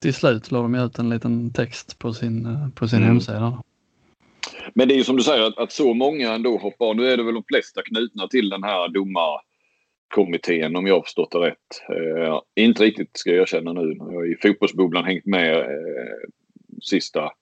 [0.03, 3.09] Till slut la de ut en liten text på sin, eh, på sin mm.
[3.09, 3.63] hemsida.
[4.75, 7.17] Men det är ju som du säger att, att så många ändå hoppar Nu är
[7.17, 8.89] det väl de flesta knutna till den här
[10.15, 11.83] Kommittén om jag har förstått det rätt.
[11.89, 16.17] Eh, inte riktigt ska jag erkänna nu när jag i fotbollsbubblan hängt med eh,
[16.83, 17.33] sista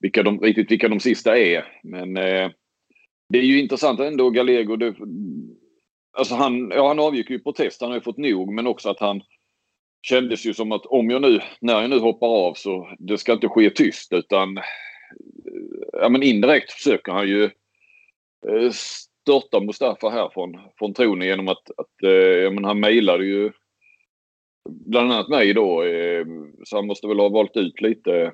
[0.00, 1.64] vilka de, riktigt vilka de sista är.
[1.82, 2.50] Men eh,
[3.28, 4.76] det är ju intressant ändå Gallego.
[4.76, 4.94] Det,
[6.12, 7.80] alltså han, ja, han avgick ju i protest.
[7.80, 9.22] Han har ju fått nog men också att han
[10.02, 13.32] kändes ju som att om jag nu, när jag nu hoppar av så det ska
[13.32, 14.64] inte ske tyst utan eh,
[15.92, 17.44] ja, men indirekt försöker han ju
[18.48, 18.70] eh,
[19.22, 23.50] störta Mustafa här från, från tronen genom att, att eh, men han mejlade ju
[24.68, 25.82] bland annat mig då.
[25.82, 26.26] Eh,
[26.64, 28.32] så han måste väl ha valt ut lite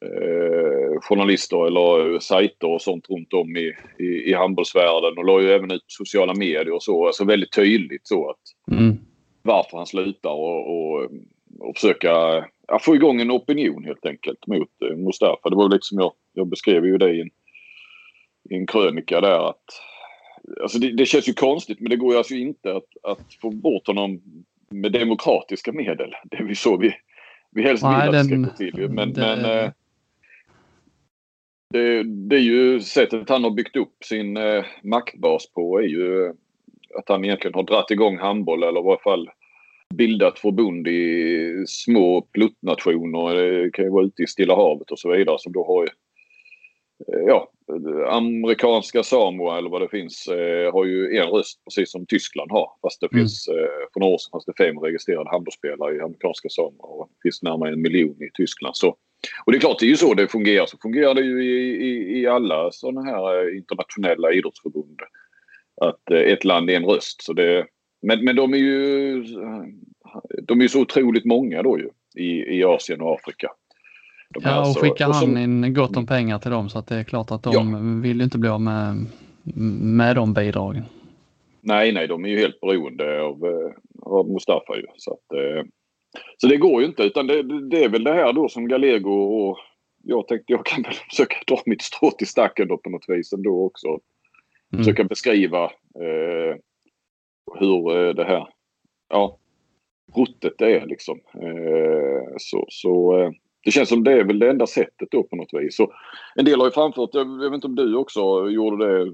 [0.00, 5.50] eh, journalister eller sajter och sånt runt om i, i, i handbollsvärlden och la ju
[5.50, 7.06] även ut på sociala medier och så.
[7.06, 8.98] Alltså väldigt tydligt så att mm.
[9.42, 11.10] varför han slutar och, och,
[11.60, 12.08] och försöka
[12.68, 15.50] ja, få igång en opinion helt enkelt mot eh, Mustafa.
[15.50, 17.30] Det var lite som jag, jag beskrev ju det i en,
[18.50, 19.64] i en krönika där att
[20.62, 23.50] Alltså det, det, känns ju konstigt men det går ju alltså inte att, att få
[23.50, 24.20] bort honom
[24.70, 26.10] med demokratiska medel.
[26.24, 26.94] Det är ju så vi,
[27.50, 28.88] vi helst vill att det ska gå till.
[28.88, 29.20] Men, det...
[29.20, 29.70] men eh,
[31.70, 36.32] det, det, är ju sättet han har byggt upp sin eh, maktbas på är ju
[36.98, 39.30] att han egentligen har dragit igång handboll eller i varje fall
[39.94, 43.34] bildat förbund i små pluttnationer.
[43.34, 45.88] Det kan ju vara ute i Stilla havet och så vidare som då har
[47.06, 47.52] ja,
[48.08, 52.70] amerikanska Samoa eller vad det finns eh, har ju en röst precis som Tyskland har.
[52.82, 53.20] Fast det mm.
[53.20, 57.08] finns, eh, för några år sedan fanns det fem registrerade handbollsspelare i amerikanska Samoa och
[57.08, 58.76] det finns närmare en miljon i Tyskland.
[58.76, 58.88] Så,
[59.44, 60.66] och det är klart, det är ju så det fungerar.
[60.66, 65.00] Så fungerar det ju i, i, i alla sådana här eh, internationella idrottsförbund.
[65.80, 67.22] Att eh, ett land är en röst.
[67.22, 67.66] Så det,
[68.02, 69.24] men, men de är ju
[70.42, 73.50] de är så otroligt många då ju i, i Asien och Afrika.
[74.40, 76.96] Ja, och skickar och som, han in gott om pengar till dem så att det
[76.96, 78.02] är klart att de ja.
[78.08, 79.06] vill inte bli av med,
[79.80, 80.84] med de bidragen.
[81.60, 84.86] Nej, nej, de är ju helt beroende av, eh, av Mustafa ju.
[84.96, 85.64] Så, att, eh,
[86.36, 89.12] så det går ju inte utan det, det är väl det här då som Galego
[89.12, 89.58] och
[90.04, 93.32] jag tänkte jag kan väl försöka dra mitt strå till stacken då på något vis
[93.32, 93.88] ändå också.
[93.88, 94.84] Mm.
[94.84, 95.64] Försöka beskriva
[95.94, 96.56] eh,
[97.58, 98.48] hur eh, det här,
[99.08, 99.38] ja,
[100.14, 101.20] ruttet det är liksom.
[101.34, 103.30] Eh, så, så eh,
[103.64, 105.76] det känns som det är väl det enda sättet då på något vis.
[105.76, 105.92] Så
[106.34, 109.12] en del har ju framfört, jag vet inte om du också gjorde det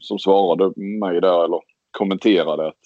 [0.00, 2.78] som svarade mig där eller kommenterade att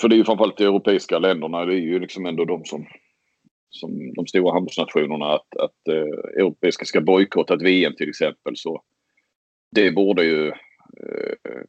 [0.00, 2.86] för det är ju framförallt de europeiska länderna, det är ju liksom ändå de som,
[3.70, 8.82] som de stora handbollsnationerna att, att eh, europeiska ska bojkotta ett VM till exempel så
[9.74, 11.62] det borde ju eh,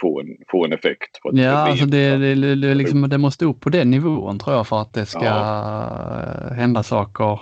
[0.00, 1.20] få en, få en effekt.
[1.32, 4.82] ja, alltså det, det, det, liksom, det måste upp på den nivån tror jag för
[4.82, 6.54] att det ska ja.
[6.54, 7.40] hända saker.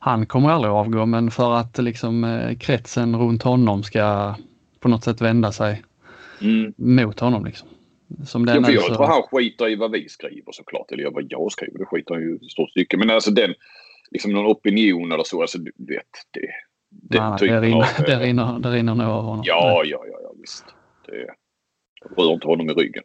[0.00, 4.34] Han kommer aldrig avgå men för att liksom eh, kretsen runt honom ska
[4.80, 5.82] på något sätt vända sig
[6.40, 6.72] mm.
[6.76, 7.44] mot honom.
[7.44, 7.68] Liksom.
[8.26, 8.94] Som den ja, för jag så...
[8.94, 10.92] tror han skiter i vad vi skriver såklart.
[10.92, 12.96] Eller vad jag skriver, det skiter han ju i stort stycke.
[12.96, 13.54] Men alltså den,
[14.10, 16.04] liksom någon opinion eller så, alltså du vet.
[16.30, 16.48] Det,
[16.90, 19.44] den Nej, det, rinner, av, det, rinner, det rinner nog av honom.
[19.46, 20.64] Ja, ja, ja, ja visst.
[21.06, 21.26] Det,
[22.16, 23.02] rör inte honom i ryggen.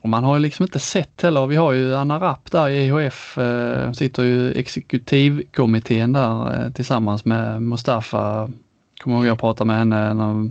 [0.00, 2.86] Och man har ju liksom inte sett heller, vi har ju Anna Rapp där i
[2.88, 8.50] EHF, eh, sitter ju exekutivkommittén där eh, tillsammans med Mustafa.
[9.00, 10.50] Kommer ihåg jag pratade med henne när,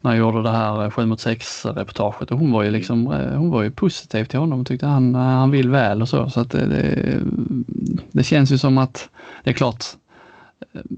[0.00, 3.12] när jag gjorde det här eh, 7 mot 6 reportaget och hon var ju liksom,
[3.12, 6.08] eh, hon var ju positiv till honom och tyckte han, eh, han vill väl och
[6.08, 6.30] så.
[6.30, 7.20] Så att det, det,
[8.12, 9.08] det känns ju som att
[9.44, 9.84] det är klart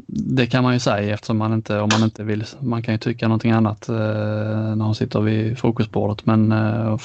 [0.07, 2.99] det kan man ju säga eftersom man inte, om man inte vill, man kan ju
[2.99, 3.97] tycka någonting annat eh,
[4.77, 6.99] när hon sitter vid frukostbordet men eh,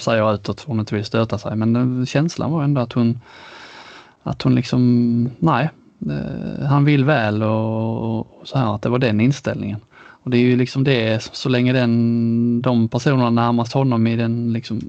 [0.00, 1.56] säger utåt hon inte vill stöta sig.
[1.56, 3.20] Men eh, känslan var ändå att hon,
[4.22, 5.70] att hon liksom, nej,
[6.10, 9.80] eh, han vill väl och, och, så här att det var den inställningen.
[10.22, 14.52] Och det är ju liksom det, så länge den, de personerna närmast honom i den
[14.52, 14.80] liksom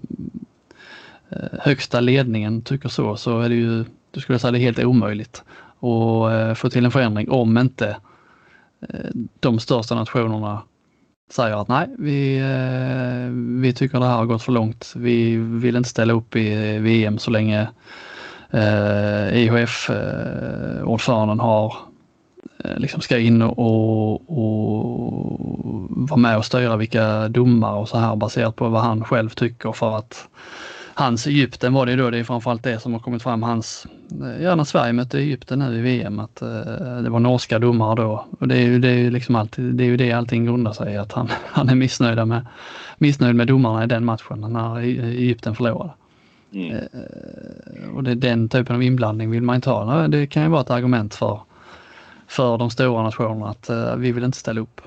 [1.30, 4.80] eh, högsta ledningen tycker så, så är det ju, du skulle säga det är helt
[4.80, 5.44] omöjligt
[5.80, 7.98] och eh, få till en förändring om inte
[8.90, 10.62] eh, de största nationerna
[11.32, 13.30] säger att nej, vi, eh,
[13.62, 14.94] vi tycker det här har gått för långt.
[14.96, 17.70] Vi vill inte ställa upp i VM så länge
[19.34, 21.74] IHF-ordföranden har
[22.78, 25.40] liksom ska in och, och
[25.90, 29.72] vara med och styra vilka domar och så här baserat på vad han själv tycker
[29.72, 30.28] för att
[31.00, 33.88] hans Egypten var det då, det är framförallt det som har kommit fram hans,
[34.22, 37.96] eh, ja när Sverige mötte Egypten nu i VM, att uh, det var norska domare
[37.96, 38.26] då.
[38.40, 40.74] Och det är ju, det är ju liksom alltid, det är ju det allting grundar
[40.74, 42.46] sig i, att han, han är missnöjd med,
[42.98, 45.92] missnöjd med domarna i den matchen när Egypten förlorade.
[46.54, 46.72] Mm.
[46.72, 50.08] Uh, och det, den typen av inblandning vill man inte ha.
[50.08, 51.40] Det kan ju vara ett argument för,
[52.28, 54.82] för de stora nationerna att vi vill inte ställa upp.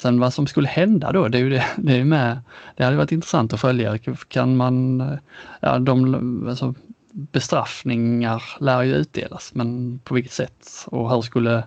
[0.00, 2.40] Sen vad som skulle hända då, det är ju det, det är med,
[2.76, 3.98] det hade varit intressant att följa.
[4.28, 5.18] Kan man, eh,
[5.60, 6.74] ja de, alltså,
[7.12, 11.64] bestraffningar lär ju utdelas, men på vilket sätt och hur skulle,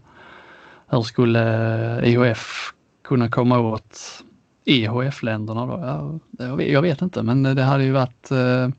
[0.88, 4.24] hur skulle IHF kunna komma åt
[4.65, 6.19] EHF-länderna då?
[6.38, 8.69] Ja, jag vet inte, men det hade ju varit, eh,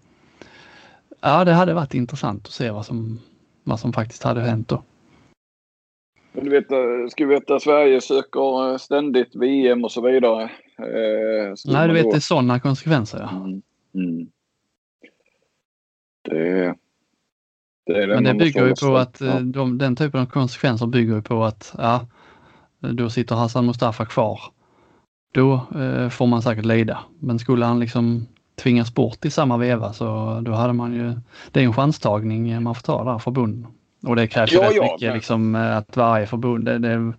[1.20, 3.20] ja det hade varit intressant att se vad som,
[3.64, 4.82] vad som faktiskt hade hänt då.
[6.34, 10.42] Men du vet, eh, ska vi veta, Sverige söker eh, ständigt VM och så vidare.
[10.78, 12.10] Eh, Nej, du vet, då...
[12.10, 13.18] det är sådana konsekvenser.
[13.18, 13.36] Ja.
[13.36, 13.62] Mm.
[13.94, 14.26] Mm.
[16.22, 16.74] Det,
[17.86, 19.40] det Men det bygger ju på att ja.
[19.40, 22.06] de, den typen av konsekvenser bygger ju på att ja,
[22.78, 24.40] då sitter Hassan Mustafa kvar.
[25.34, 26.98] Då eh, får man säkert lida.
[27.18, 31.12] Men skulle han liksom tvingas bort i samma veva så då hade man ju,
[31.52, 33.72] det är en chanstagning man får ta där förbunden.
[34.06, 35.14] Och det krävs ja, rätt ja, mycket men...
[35.14, 37.12] liksom, eh, att varje förbund, det, det,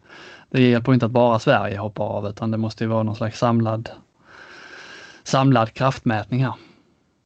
[0.50, 3.40] det hjälper inte att bara Sverige hoppar av utan det måste ju vara någon slags
[3.40, 3.90] samlad,
[5.24, 6.54] samlad kraftmätning här.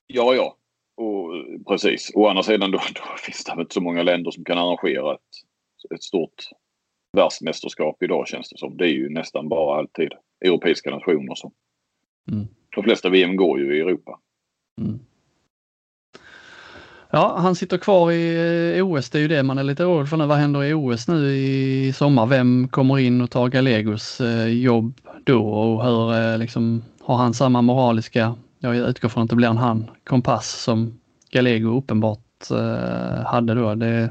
[0.07, 0.55] Ja, ja.
[0.97, 1.31] Och,
[1.67, 2.11] precis.
[2.15, 5.91] Å andra sidan då, då finns det inte så många länder som kan arrangera ett,
[5.95, 6.49] ett stort
[7.17, 8.77] världsmästerskap idag känns det som.
[8.77, 10.11] Det är ju nästan bara alltid
[10.45, 11.51] europeiska nationer som.
[12.31, 12.47] Mm.
[12.75, 14.19] De flesta VM går ju i Europa.
[14.81, 14.99] Mm.
[17.11, 19.09] Ja, han sitter kvar i eh, OS.
[19.09, 20.25] Det är ju det man är lite orolig för nu.
[20.25, 22.25] Vad händer i OS nu i sommar?
[22.25, 24.93] Vem kommer in och tar Galegos eh, jobb
[25.23, 29.47] då och hur eh, liksom har han samma moraliska, jag utgår från att det blir
[29.47, 30.99] en han, kompass som
[31.31, 32.19] Galego uppenbart
[33.25, 33.75] hade då.
[33.75, 34.09] Det,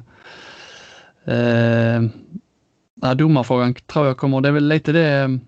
[1.25, 2.03] eh,
[3.03, 5.39] ja, domarfrågan tror jag kommer, det är väl lite det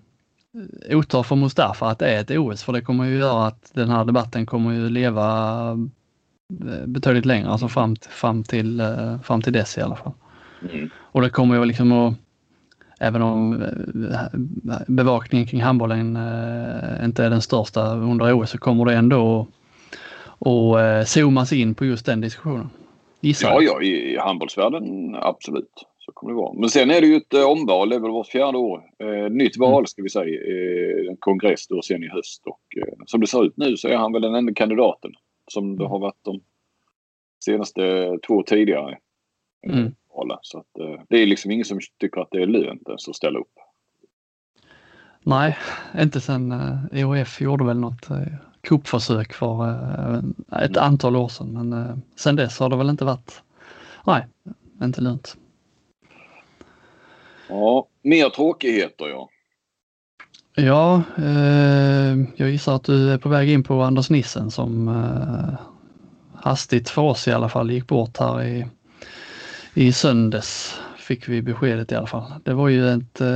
[0.89, 3.89] otur för Mustafa att det är ett OS för det kommer ju göra att den
[3.89, 5.77] här debatten kommer ju leva
[6.85, 10.13] betydligt längre, alltså fram, fram, till, eh, fram till dess i alla fall.
[10.73, 10.89] Mm.
[10.95, 12.13] Och det kommer ju liksom att,
[12.99, 14.39] även om eh,
[14.87, 16.17] bevakningen kring handbollen
[17.05, 19.47] inte är den största under OS så kommer det ändå
[20.39, 22.69] att zoomas in på just den diskussionen.
[23.21, 25.85] Gissar ja, ja, i handbollsvärlden absolut.
[26.05, 26.53] Så kommer det vara.
[26.53, 28.83] Men sen är det ju ett omval, det är väl vart fjärde år.
[29.03, 29.85] Eh, nytt val mm.
[29.85, 30.25] ska vi säga.
[30.25, 33.87] Eh, en kongress då sen i höst och eh, som det ser ut nu så
[33.87, 35.11] är han väl den enda kandidaten
[35.51, 36.41] som det har varit de
[37.45, 38.97] senaste två tidigare
[39.67, 39.93] mm.
[40.41, 43.15] Så att, eh, det är liksom ingen som tycker att det är lönt ens att
[43.15, 43.53] ställa upp.
[45.23, 45.57] Nej,
[45.97, 46.53] inte sen
[46.91, 48.07] EOF gjorde väl något
[48.61, 49.69] kuppförsök för
[50.51, 50.83] ett mm.
[50.83, 53.43] antal år sedan men sen dess har det väl inte varit,
[54.07, 54.25] nej,
[54.83, 55.37] inte lönt.
[57.49, 59.29] Ja, mer tråkigheter ja.
[60.55, 65.59] Ja, eh, jag gissar att du är på väg in på Anders Nissen som eh,
[66.35, 68.65] hastigt för oss i alla fall gick bort här i,
[69.73, 70.81] i söndags.
[70.97, 72.33] Fick vi beskedet i alla fall.
[72.43, 73.27] Det var ju ett, eh,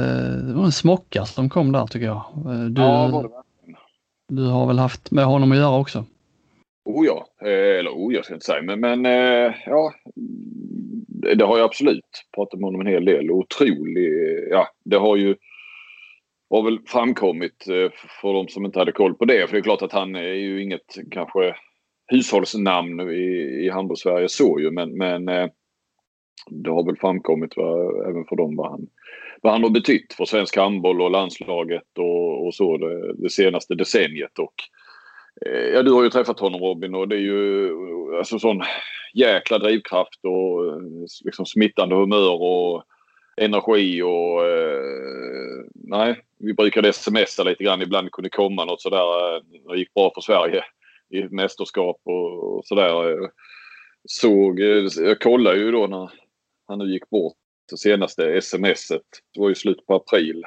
[0.48, 2.24] det var en smocka som kom där tycker jag.
[2.36, 3.30] Eh, du, ja, var det
[4.28, 6.06] Du har väl haft med honom att göra också?
[6.86, 9.06] Oh ja, eh, eller oh jag ska inte säga men, men
[9.66, 9.94] ja.
[11.36, 13.32] Det har jag absolut pratat med honom en hel del.
[13.32, 14.12] Otrolig,
[14.52, 15.36] ja det har ju
[16.50, 19.48] har väl framkommit eh, för de som inte hade koll på det.
[19.48, 21.56] För det är klart att han är ju inget kanske
[22.08, 25.48] hushållsnamn i, i handbolls-Sverige så ju men, men eh,
[26.50, 28.88] det har väl framkommit va, även för dem vad han,
[29.42, 33.76] vad han har betytt för svensk handboll och landslaget och, och så det, det, senaste
[33.76, 34.40] decenniet.
[34.40, 34.54] Och,
[35.46, 37.72] eh, ja, du har ju träffat honom Robin och det är ju
[38.18, 38.62] alltså sån
[39.14, 40.82] jäkla drivkraft och
[41.26, 42.84] liksom smittande humör och
[43.38, 49.36] energi och eh, nej, vi brukade smsa lite grann ibland kunde komma något sådär.
[49.36, 50.64] Eh, det gick bra för Sverige
[51.10, 53.20] i mästerskap och, och sådär.
[54.06, 56.12] Såg, eh, jag kollade ju då när
[56.68, 57.38] han nu gick bort
[57.70, 59.02] det senaste smset.
[59.34, 60.44] Det var ju slut på april.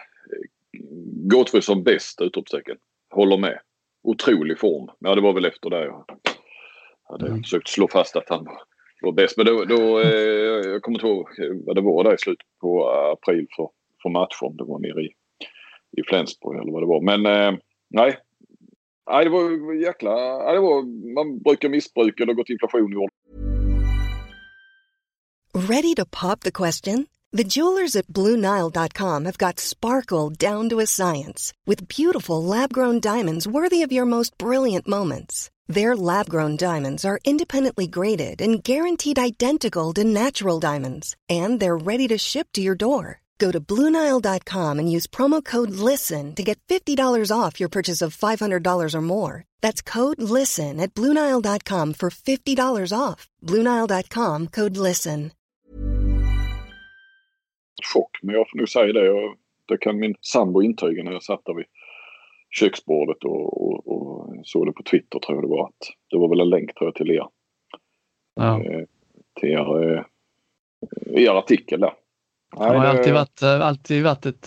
[1.31, 2.20] Gottfrid som bäst!
[2.20, 2.77] Utropstecken.
[3.11, 3.61] Håller med.
[4.03, 4.90] Otrolig form.
[4.98, 6.05] Ja det var väl efter det jag
[7.09, 7.42] hade mm.
[7.42, 8.62] försökt slå fast att han var
[9.00, 9.37] var bäst.
[9.37, 11.28] Men då, då eh, jag kommer inte ihåg
[11.66, 13.68] vad det var där i slutet på april för,
[14.02, 14.08] för
[14.46, 15.11] om Det var nere i,
[16.00, 17.00] i Flensburg eller vad det var.
[17.00, 18.18] Men eh, nej.
[19.11, 20.38] Nej, det var jäkla...
[20.44, 20.82] Nej, det var,
[21.14, 23.11] man brukar missbruka det har gått inflation i år.
[25.54, 27.06] Ready to pop the question?
[27.32, 33.46] The jewelers at BlueNile.com have got sparkle down to a science with beautiful lab-grown diamonds
[33.46, 35.50] worthy of your most brilliant moments.
[35.68, 41.76] Their lab grown diamonds are independently graded and guaranteed identical to natural diamonds, and they're
[41.76, 43.20] ready to ship to your door.
[43.38, 48.16] Go to Bluenile.com and use promo code LISTEN to get $50 off your purchase of
[48.16, 49.44] $500 or more.
[49.61, 53.28] That's code LISTEN at Bluenile.com for $50 off.
[53.44, 55.33] Bluenile.com code LISTEN.
[57.83, 59.35] Chock, men jag får nog säga det.
[59.68, 61.66] Det kan min sambo intyga när jag satt där vid
[62.50, 65.64] köksbordet och, och, och såg det på Twitter tror jag det var.
[65.64, 67.26] Att det var väl en länk tror jag till er.
[68.34, 68.62] Ja.
[68.62, 68.84] Eh,
[69.40, 70.02] till er, eh,
[71.24, 71.92] er artikel där.
[72.56, 74.46] Han har alltid varit, eh, alltid varit ett,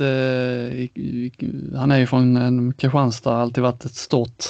[1.75, 4.43] han är ju från Kristianstad, alltid varit ett stort,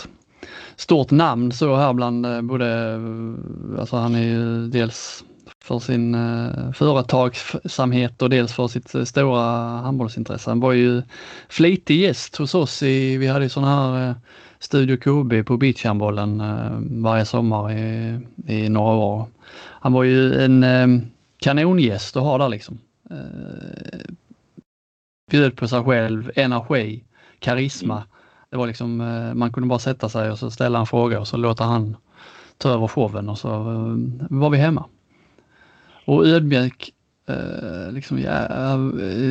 [0.75, 2.93] stort namn så här bland både,
[3.79, 5.25] alltså han är ju dels
[5.61, 9.41] för sin eh, företagsamhet och dels för sitt eh, stora
[9.81, 10.49] handbollsintresse.
[10.51, 11.01] Han var ju
[11.49, 14.15] flitig gäst hos oss i, vi hade ju sån här eh,
[14.59, 16.43] Studio KB på beachhandbollen
[17.03, 19.25] varje sommar i, i några år.
[19.57, 22.79] Han var ju en kanongäst att ha där liksom.
[25.31, 27.03] Bjöd på sig själv, energi,
[27.39, 28.03] karisma.
[28.49, 28.97] Det var liksom,
[29.35, 31.97] man kunde bara sätta sig och så ställa en fråga och så låta han
[32.57, 33.49] ta över showen och så
[34.29, 34.85] var vi hemma.
[36.11, 36.93] Och ödmjuk,
[37.27, 38.75] eh, liksom, ja,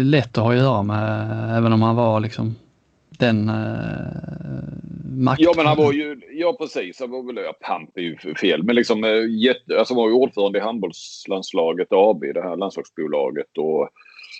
[0.04, 2.56] lätt att ha att göra med, även om han var liksom
[3.18, 4.64] den eh,
[5.04, 5.40] makt...
[5.40, 8.62] Ja men han var ju, ja precis, han var väl, ja, pamp är ju fel,
[8.62, 13.58] men liksom eh, jätte, alltså var ju ordförande i handbollslandslaget AB, det här landslagsbolaget.
[13.58, 13.88] Och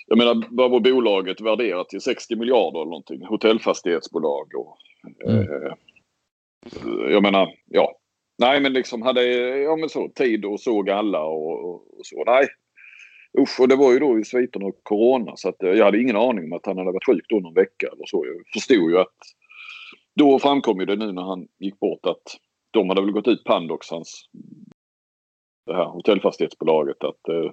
[0.07, 2.01] jag menar vad var bolaget värderat till?
[2.01, 4.77] 60 miljarder eller någonting, hotellfastighetsbolag och
[5.29, 5.41] mm.
[5.41, 5.73] eh,
[7.11, 7.97] jag menar, ja,
[8.41, 9.23] nej men liksom hade
[9.57, 12.23] ja, men så, tid och såg alla och, och, och så.
[12.25, 12.47] Nej,
[13.39, 16.01] Usch, och det var ju då i sviterna av Corona så att eh, jag hade
[16.01, 18.25] ingen aning om att han hade varit sjuk då någon vecka eller så.
[18.25, 19.17] Jag förstod ju att
[20.15, 22.37] då framkom ju det nu när han gick bort att
[22.71, 24.29] de hade väl gått ut Pandox, hans
[25.65, 27.51] det här hotellfastighetsbolaget, att eh,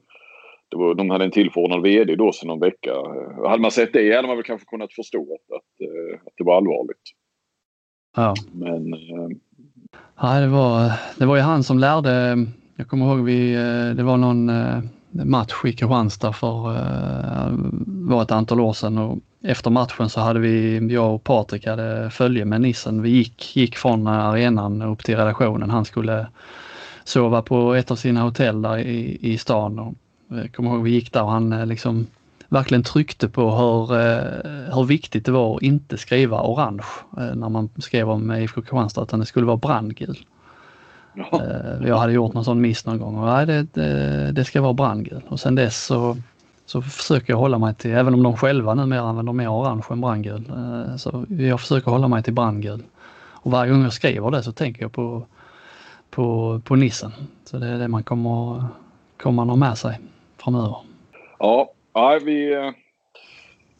[0.69, 2.91] det var, de hade en tillförordnad VD då sedan någon vecka.
[2.91, 5.89] Eh, hade man sett det hade man väl kanske kunnat förstå att, att,
[6.27, 7.03] att det var allvarligt.
[8.17, 8.35] Ja.
[8.53, 8.95] Men...
[10.21, 12.47] Ja, det var, det var ju han som lärde,
[12.77, 14.79] jag kommer ihåg vi, eh, det var någon eh,
[15.11, 17.53] match i Kristianstad för uh,
[17.87, 22.11] var ett antal år sedan och efter matchen så hade vi, jag och Patrik hade
[22.11, 23.03] följe med Nissen.
[23.03, 25.71] Vi gick, gick från arenan upp till redaktionen.
[25.71, 26.27] Han skulle
[27.05, 29.79] sova på ett av sina hotell där i, i stan.
[29.79, 29.95] Och
[30.29, 32.07] jag kommer ihåg vi gick där och han liksom
[32.49, 36.87] verkligen tryckte på hur, uh, hur viktigt det var att inte skriva orange
[37.19, 40.19] uh, när man skrev om IFK Kristianstad utan det skulle vara brandgul.
[41.19, 41.43] Ja.
[41.45, 44.61] Eh, jag hade gjort någon sån miss någon gång och nej, det, det, det ska
[44.61, 45.23] vara brandgul.
[45.29, 46.17] Och sen dess så,
[46.67, 50.01] så försöker jag hålla mig till, även om de själva numera använder mer orange än
[50.01, 52.83] brandgul, eh, så jag försöker hålla mig till brandgul.
[53.41, 55.27] Och varje gång jag skriver det så tänker jag på,
[56.11, 57.13] på, på nissen.
[57.45, 58.65] Så det är det man kommer,
[59.23, 60.01] kommer man ha med sig
[60.37, 60.77] framöver.
[61.39, 62.71] Ja, ja vi eh,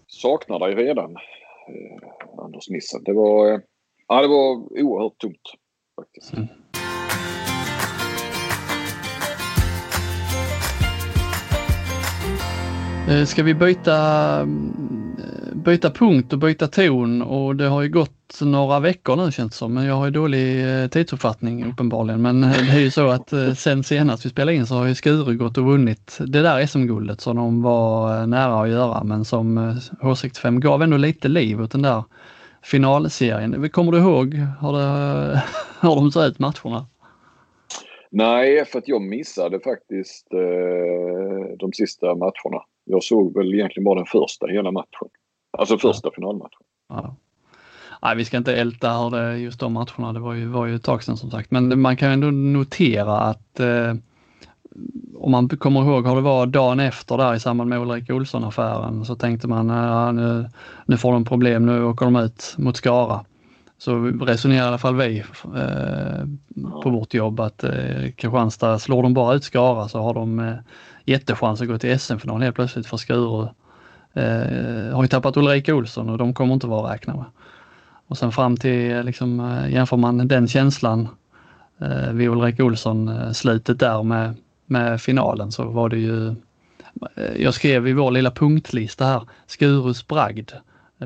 [0.07, 1.99] saknar dig redan, eh,
[2.45, 3.05] Anders Nissen.
[3.05, 3.61] Det var, eh,
[4.09, 5.55] ja, det var oerhört tungt
[5.97, 6.33] faktiskt.
[6.33, 6.47] Mm.
[13.27, 13.97] Ska vi byta,
[14.41, 14.88] mm,
[15.65, 19.57] byta punkt och byta ton och det har ju gått några veckor nu känns det
[19.57, 22.23] som, men jag har ju dålig eh, tidsuppfattning uppenbarligen.
[22.23, 24.87] Men eh, det är ju så att eh, sen senast vi spelade in så har
[24.87, 29.25] ju Skuru gått och vunnit det där SM-guldet som de var nära att göra men
[29.25, 29.59] som
[30.03, 32.05] H65 gav ändå lite liv åt den där
[32.63, 33.71] finalserien.
[33.71, 35.43] Kommer du ihåg hur, det,
[35.81, 36.87] hur de såg ut matcherna?
[38.11, 42.63] Nej, för att jag missade faktiskt eh, de sista matcherna.
[42.85, 45.09] Jag såg väl egentligen bara den första hela matchen.
[45.51, 46.13] Alltså första ja.
[46.15, 46.61] finalmatchen.
[46.89, 47.17] Ja.
[48.03, 50.75] Nej, vi ska inte älta hur det just de matcherna, det var ju, var ju
[50.75, 51.51] ett tag sedan som sagt.
[51.51, 53.95] Men man kan ändå notera att eh,
[55.17, 59.05] om man kommer ihåg hur det var dagen efter där i samband med Ulrika Olsson-affären
[59.05, 60.49] så tänkte man äh, nu,
[60.87, 63.25] nu får de problem, nu åker de ut mot Skara.
[63.79, 66.25] Så resonerar i alla fall vi eh,
[66.83, 70.55] på vårt jobb att eh, Kristianstad, slår de bara ut Skara så har de eh,
[71.05, 73.49] jättechans att gå till SM-final helt plötsligt för Skuru.
[74.19, 77.25] Eh, har ju tappat Ulrika Olsson och de kommer inte vara att räkna med.
[78.07, 81.09] Och sen fram till, eh, liksom, eh, jämför man den känslan
[81.81, 84.35] eh, vid Ulrika Olsson-slutet eh, där med,
[84.67, 86.35] med finalen så var det ju,
[87.37, 90.51] jag skrev i vår lilla punktlista här, Skurus bragd?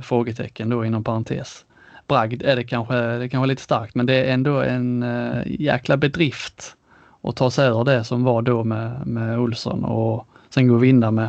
[0.03, 1.65] Frågetecken då inom parentes
[2.09, 5.97] bragd är det kanske, det kanske lite starkt men det är ändå en äh, jäkla
[5.97, 6.77] bedrift
[7.23, 10.85] att ta sig ur det som var då med, med Olsson och sen gå och
[10.85, 11.29] vinna med,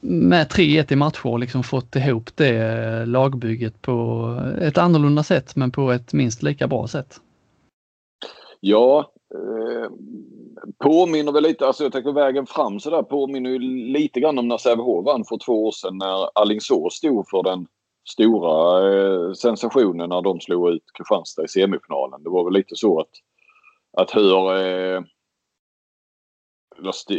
[0.00, 4.26] med 3-1 i matcher och liksom fått ihop det eh, lagbygget på
[4.60, 7.20] ett annorlunda sätt men på ett minst lika bra sätt.
[8.60, 9.90] Ja, eh,
[10.84, 13.58] påminner väl lite, alltså jag tänker vägen fram sådär påminner ju
[13.92, 17.66] lite grann om när Sävehof vann för två år sedan när Alingsås stod för den
[18.08, 22.22] stora eh, sensationen när de slog ut Kristianstad i semifinalen.
[22.22, 23.10] Det var väl lite så att,
[23.96, 24.56] att hur...
[24.56, 25.00] Eh,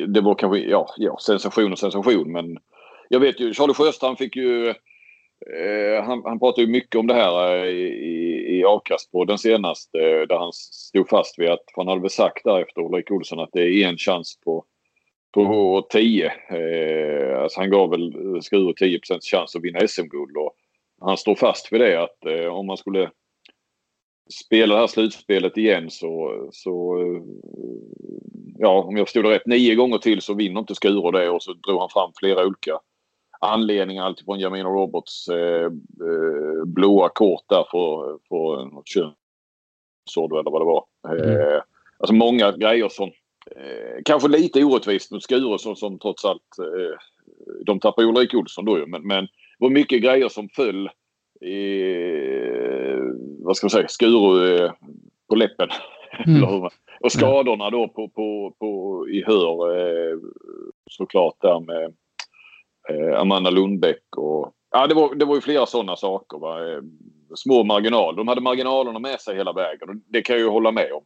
[0.07, 2.57] det var kanske, ja, ja, sensation och sensation men
[3.09, 7.13] jag vet ju, Charlie Sjöstrand fick ju eh, han, han pratade ju mycket om det
[7.13, 11.63] här eh, i, i avkast på den senaste eh, där han stod fast vid att,
[11.75, 14.65] han hade väl sagt där efter Ulrik Olsson att det är en chans på
[15.33, 16.25] på 10.
[16.25, 20.37] Eh, alltså han gav väl eh, Skuru 10% chans att vinna SM-guld
[21.01, 23.09] han står fast vid det att eh, om man skulle
[24.31, 27.21] spela det här slutspelet igen så, så eh,
[28.57, 31.43] ja, om jag förstod det rätt, nio gånger till så vinner inte Skuru det och
[31.43, 32.79] så drog han fram flera olika
[33.41, 34.03] anledningar.
[34.03, 40.65] Alltifrån Jamina Roberts eh, eh, blåa kort där för, för något könsord eller vad det
[40.65, 40.85] var.
[41.07, 41.41] Mm.
[41.41, 41.61] Eh,
[41.97, 43.11] alltså många grejer som
[43.55, 46.97] eh, kanske lite orättvist mot Skuru som, som trots allt eh,
[47.65, 49.27] de tappade Ulrik Olsson då ju men, men
[49.59, 50.89] var mycket grejer som föll
[51.41, 51.85] i,
[53.39, 54.71] vad ska man säga, skuru eh,
[55.29, 55.69] på läppen.
[56.27, 56.43] Mm.
[57.01, 60.17] och skadorna då på, på, på, i hör eh,
[60.91, 61.93] såklart där med
[62.89, 66.37] eh, Amanda Lundbäck och ja det var, det var ju flera sådana saker.
[66.37, 66.57] Va?
[67.35, 68.17] Små marginaler.
[68.17, 71.03] De hade marginalerna med sig hela vägen och det kan jag ju hålla med om.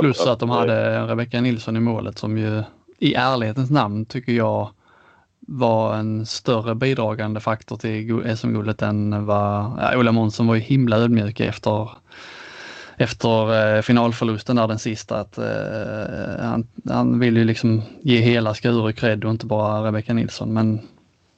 [0.00, 2.62] Plus att, att de hade Rebecka Nilsson i målet som ju
[2.98, 4.68] i ärlighetens namn tycker jag
[5.50, 10.96] var en större bidragande faktor till SM-guldet än vad, ja, Ola Månsson var ju himla
[10.96, 11.90] ödmjuk efter
[12.96, 18.54] efter eh, finalförlusten där den sista att eh, han, han vill ju liksom ge hela
[18.54, 20.52] Skuru cred och inte bara Rebecka Nilsson.
[20.52, 20.80] Men,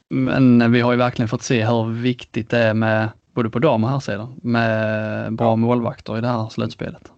[0.08, 3.84] men vi har ju verkligen fått se hur viktigt det är med både på dam
[3.84, 7.12] och herrsidan med bra målvakter i det här slutspelet.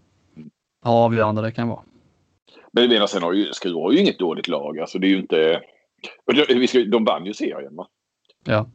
[0.85, 1.81] Hur avgörande det kan vara.
[2.73, 4.79] Men menar, sen har ju Skuru har ju inget dåligt lag.
[4.79, 5.61] Alltså det är ju inte...
[6.91, 7.89] De vann ju serien va?
[8.45, 8.67] Ja.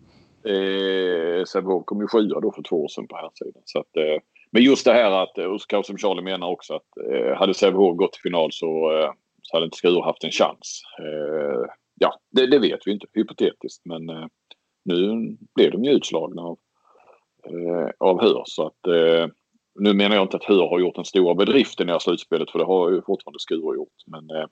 [0.52, 3.62] Eh, Sävehof kom ju sjua då för två år sedan på här sidan.
[3.66, 4.22] Så att, eh,
[4.52, 7.98] men just det här att, och kanske som Charlie menar också, att eh, hade Sävehof
[7.98, 9.12] gått till final så, eh,
[9.42, 10.82] så hade inte Skuru haft en chans.
[11.00, 11.70] Eh,
[12.00, 13.86] ja, det, det, vet vi inte, hypotetiskt.
[13.86, 14.26] Men eh,
[14.86, 14.98] nu
[15.56, 16.58] blev de ju utslagna av,
[17.46, 18.44] eh, av Hör.
[18.46, 19.28] Så att, eh,
[19.80, 22.52] nu menar jag inte att Hör har gjort den stora bedriften i det här slutspelet
[22.52, 23.98] för det har ju fortfarande Skuru gjort.
[24.08, 24.48] Men eh, Eh,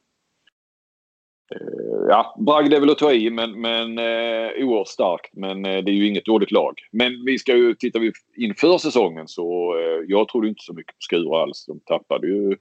[1.52, 5.34] Eh, ja, bragd är väl att ta i men, men eh, oerhört starkt.
[5.34, 6.74] Men eh, det är ju inget dåligt lag.
[6.92, 10.96] Men vi ska ju, tittar vi inför säsongen så eh, jag trodde inte så mycket
[10.96, 11.66] på Skura alls.
[11.66, 12.58] De tappade ju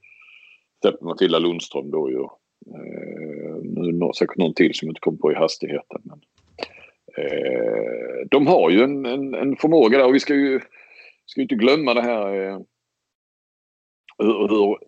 [0.82, 2.22] till Matilda Lundström då ju.
[2.74, 6.03] Eh, nu säkert någon till som inte kom på i hastigheten.
[6.05, 6.20] Men,
[7.16, 10.61] eh, de har ju en, en, en, förmåga där och vi ska ju
[11.26, 12.59] ska inte glömma det här eh,
[14.18, 14.78] hur, hur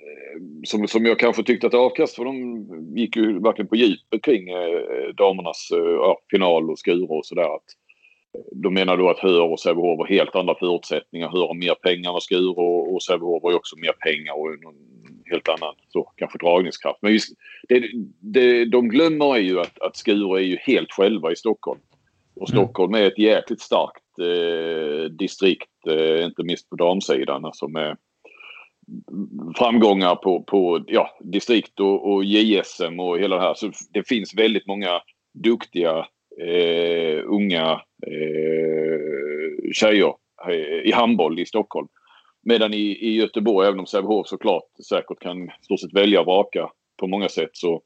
[0.65, 2.67] som, som jag kanske tyckte att avkast för de
[2.97, 7.45] gick ju verkligen på djupet kring eh, damernas eh, final och Skuru och sådär.
[7.45, 7.59] Eh,
[8.53, 11.29] de menar då att Hör och Sävehof har helt andra förutsättningar.
[11.29, 14.63] Hör har mer pengar än Skuru och, och Sävehof har ju också mer pengar och
[14.63, 14.75] någon
[15.25, 16.99] helt annan så, kanske dragningskraft.
[17.03, 17.29] Men just,
[17.69, 21.81] det, det, de glömmer är ju att, att Skuru är ju helt själva i Stockholm.
[22.37, 22.63] Och mm.
[22.63, 27.45] Stockholm är ett jäkligt starkt eh, distrikt, eh, inte minst på damsidan.
[27.45, 27.97] Alltså med,
[29.57, 33.55] framgångar på, på ja, distrikt och, och JSM och hela det här.
[33.55, 35.01] Så det finns väldigt många
[35.35, 36.07] duktiga
[36.41, 40.15] eh, unga eh, tjejer
[40.49, 41.89] eh, i handboll i Stockholm.
[42.43, 46.71] Medan i, i Göteborg, även om Sävehof såklart säkert kan stort sett välja och vraka
[46.97, 47.83] på många sätt så,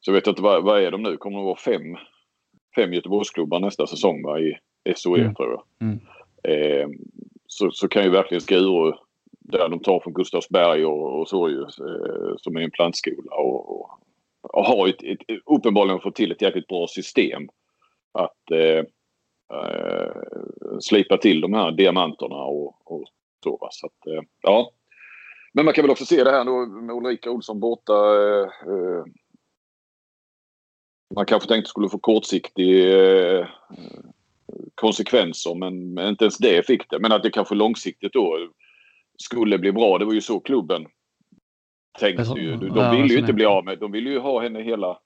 [0.00, 1.16] så vet jag inte vad, vad är de nu?
[1.16, 1.96] Kommer det vara fem,
[2.76, 4.54] fem Göteborgsklubbar nästa säsong va, i
[4.94, 5.34] SOE mm.
[5.34, 5.62] tror jag.
[5.80, 6.00] Mm.
[6.44, 6.88] Eh,
[7.46, 8.92] så, så kan ju verkligen Skuru
[9.44, 13.80] där de tar från Gustavsberg och, och så ju, eh, som är en plantskola och,
[13.80, 13.90] och,
[14.42, 17.48] och har ett, ett, uppenbarligen fått till ett jäkligt bra system
[18.12, 18.84] att eh,
[19.58, 20.12] eh,
[20.80, 23.04] slipa till de här diamanterna och, och
[23.44, 23.56] så.
[23.56, 23.68] Va?
[23.70, 24.70] så att, eh, ja.
[25.52, 27.92] Men man kan väl också se det här då med Ulrika Olsson borta.
[27.92, 29.04] Eh, eh,
[31.14, 33.46] man kanske tänkte skulle få kortsiktig eh,
[34.74, 36.98] konsekvenser men, men inte ens det fick det.
[36.98, 38.48] Men att det kanske långsiktigt då
[39.22, 39.98] skulle bli bra.
[39.98, 40.86] Det var ju så klubben
[41.98, 42.56] tänkte ju.
[42.56, 44.98] De ja, ville ju inte bli av med, de ville ju ha henne hela,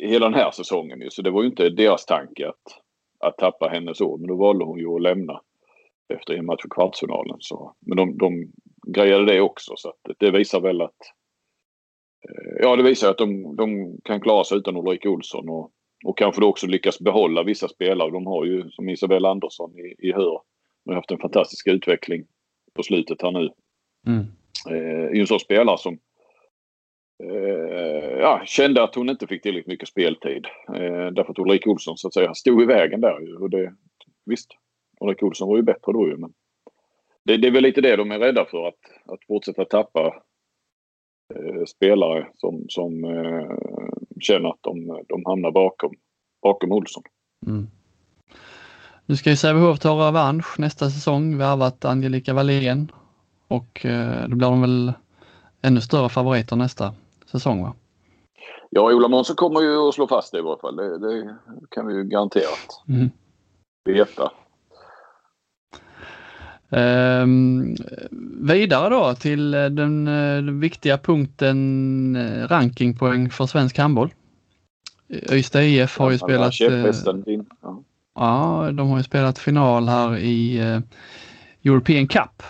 [0.00, 1.10] hela den här säsongen ju.
[1.10, 2.80] Så det var ju inte deras tanke att,
[3.20, 4.16] att tappa henne så.
[4.16, 5.40] Men då valde hon ju att lämna
[6.08, 7.36] efter en match för kvartsfinalen.
[7.40, 8.52] Så, men de, de
[8.86, 11.00] grejade det också så det visar väl att
[12.28, 15.70] eh, Ja, det visar att de, de kan klara sig utan Ulrika Olsson och,
[16.04, 18.10] och kanske då också lyckas behålla vissa spelare.
[18.10, 20.40] De har ju som Isabella Andersson i, i Hör.
[20.84, 22.26] De har haft en fantastisk utveckling
[22.74, 23.50] på slutet här nu.
[24.06, 24.26] Mm.
[24.70, 25.98] Eh, en sån spelare som
[27.24, 30.46] eh, ja, kände att hon inte fick tillräckligt mycket speltid.
[30.68, 33.42] Eh, därför att Ulrika Olsson så att säga stod i vägen där.
[33.42, 33.74] Och det,
[34.26, 34.50] visst,
[35.00, 36.16] Ulrika Olsson var ju bättre då ju.
[36.16, 36.32] Men
[37.24, 38.68] det, det är väl lite det de är rädda för.
[38.68, 40.22] Att, att fortsätta tappa
[41.34, 43.56] eh, spelare som, som eh,
[44.20, 45.94] känner att de, de hamnar bakom,
[46.42, 47.02] bakom Olsson.
[47.46, 47.66] Mm.
[49.06, 52.92] Nu ska ju Sävehof ta revansch nästa säsong, värvat Angelica Wallén
[53.48, 54.92] och eh, då blir de väl
[55.62, 56.94] ännu större favoriter nästa
[57.26, 57.74] säsong va?
[58.70, 60.76] Ja, Ola Månsson kommer ju att slå fast det i varje fall.
[60.76, 61.36] Det, det
[61.70, 63.10] kan vi ju garanterat mm.
[63.84, 64.30] veta.
[66.70, 67.76] Um,
[68.48, 74.14] vidare då till den, den viktiga punkten eh, rankingpoäng för svensk handboll.
[75.08, 76.60] Ystad IF har ju spelat...
[76.60, 77.82] Ja.
[78.14, 80.80] Ja, de har ju spelat final här i eh,
[81.64, 82.42] European Cup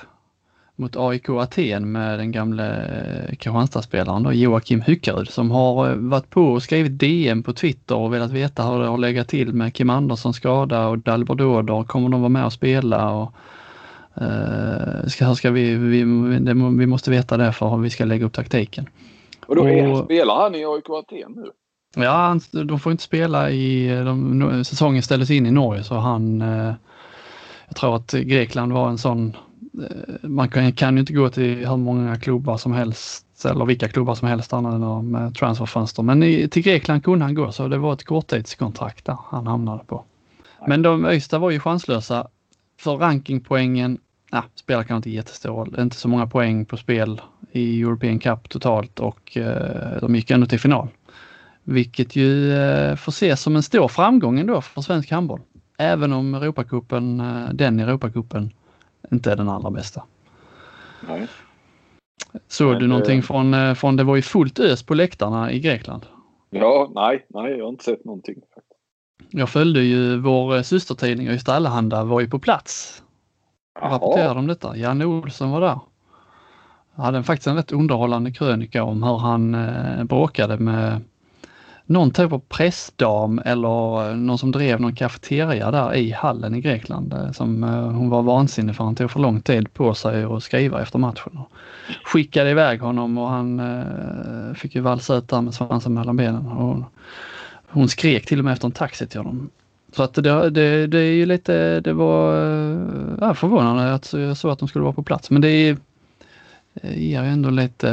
[0.76, 6.42] mot AIK Aten med den gamle eh, Kristianstadsspelaren Joakim Hyckarud som har eh, varit på
[6.42, 9.90] och skrivit DM på Twitter och velat veta hur det har legat till med Kim
[9.90, 11.84] Andersson skada och Dalbert Åder.
[11.84, 13.10] Kommer de vara med och spela?
[13.10, 13.34] Och,
[14.20, 16.00] uh, ska, ska vi, vi,
[16.38, 18.88] det, vi måste veta det för hur vi ska lägga upp taktiken.
[19.46, 21.50] Och då är, och, spelar han i AIK Aten nu?
[21.96, 26.74] Ja, de får inte spela i, de, säsongen ställdes in i Norge så han, eh,
[27.66, 29.36] jag tror att Grekland var en sån,
[29.82, 33.88] eh, man kan, kan ju inte gå till hur många klubbar som helst eller vilka
[33.88, 36.02] klubbar som helst annat med eh, transferfönster.
[36.02, 39.84] Men i, till Grekland kunde han gå så det var ett korttidskontrakt där han hamnade
[39.86, 40.04] på.
[40.66, 42.26] Men de Öysta var ju chanslösa
[42.80, 43.98] för rankingpoängen.
[44.30, 45.76] ja, spelar kanske inte jättestor roll.
[45.78, 47.20] Inte så många poäng på spel
[47.52, 50.88] i European Cup totalt och eh, de gick ändå till final.
[51.64, 55.40] Vilket ju eh, får ses som en stor framgång ändå för svensk handboll.
[55.78, 58.50] Även om Europacupen, eh, den Europacupen
[59.12, 60.02] inte är den allra bästa.
[61.08, 61.26] Nej.
[62.48, 65.52] Såg Men, du någonting eh, från, eh, från, det var ju fullt ös på läktarna
[65.52, 66.06] i Grekland.
[66.50, 68.36] Ja, nej, nej, jag har inte sett någonting.
[69.30, 73.02] Jag följde ju vår systertidning Ystad Allehanda var ju på plats.
[73.80, 74.76] och Rapporterade om detta.
[74.76, 75.78] Janne Olsson var där.
[76.94, 81.00] Han hade faktiskt en rätt underhållande krönika om hur han eh, bråkade med
[81.86, 86.60] någon typ av pressdam eller eh, någon som drev någon kafeteria där i hallen i
[86.60, 87.12] Grekland.
[87.12, 90.42] Eh, som eh, hon var vansinnig för han tog för lång tid på sig att
[90.42, 91.38] skriva efter matchen.
[91.38, 91.52] Och
[92.04, 93.62] skickade iväg honom och han
[94.56, 96.46] fick ju valsa ut där med svansen mellan benen.
[96.46, 96.82] Och
[97.68, 99.50] hon skrek till och med efter en taxi till honom.
[99.96, 102.34] Så att det, det, det är ju lite, det var
[103.20, 105.30] ja, förvånande att jag såg att de skulle vara på plats.
[105.30, 105.76] Men det är,
[106.82, 107.88] ger ju ändå lite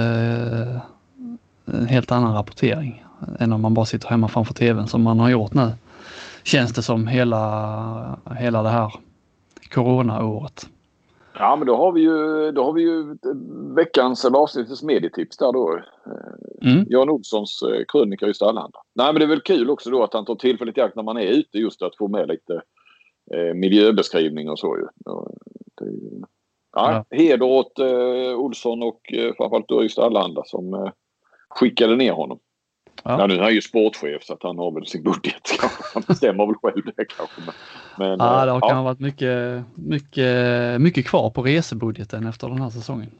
[1.65, 3.03] en helt annan rapportering
[3.39, 5.71] än om man bara sitter hemma framför tvn som man har gjort nu.
[6.43, 8.93] Känns det som hela, hela det här
[9.73, 10.69] coronaåret.
[11.33, 13.17] Ja, men då har vi ju, då har vi ju
[13.75, 15.79] veckans eller avsnittets medietips där då.
[16.61, 16.85] Mm.
[16.89, 18.79] Jan Olssons eh, krönika just Allehanda.
[18.95, 21.03] Nej, men det är väl kul också då att han tar tillfället i akt när
[21.03, 22.61] man är ute just att få med lite
[23.33, 24.85] eh, miljöbeskrivning och så ju.
[25.05, 25.31] Ja,
[25.75, 26.21] det ju
[26.73, 30.91] ja, Heder åt eh, Olsson och eh, framförallt då just Allehanda som eh,
[31.49, 32.39] skickade ner honom.
[33.03, 33.19] Ja.
[33.19, 33.27] Ja.
[33.27, 35.41] nu är han ju sportchef så att han har väl sin budget.
[35.93, 37.41] Han bestämmer väl själv det kanske.
[37.97, 42.47] Men, Ja, det eh, har kan ha varit mycket, mycket, mycket kvar på resebudgeten efter
[42.49, 43.11] den här säsongen.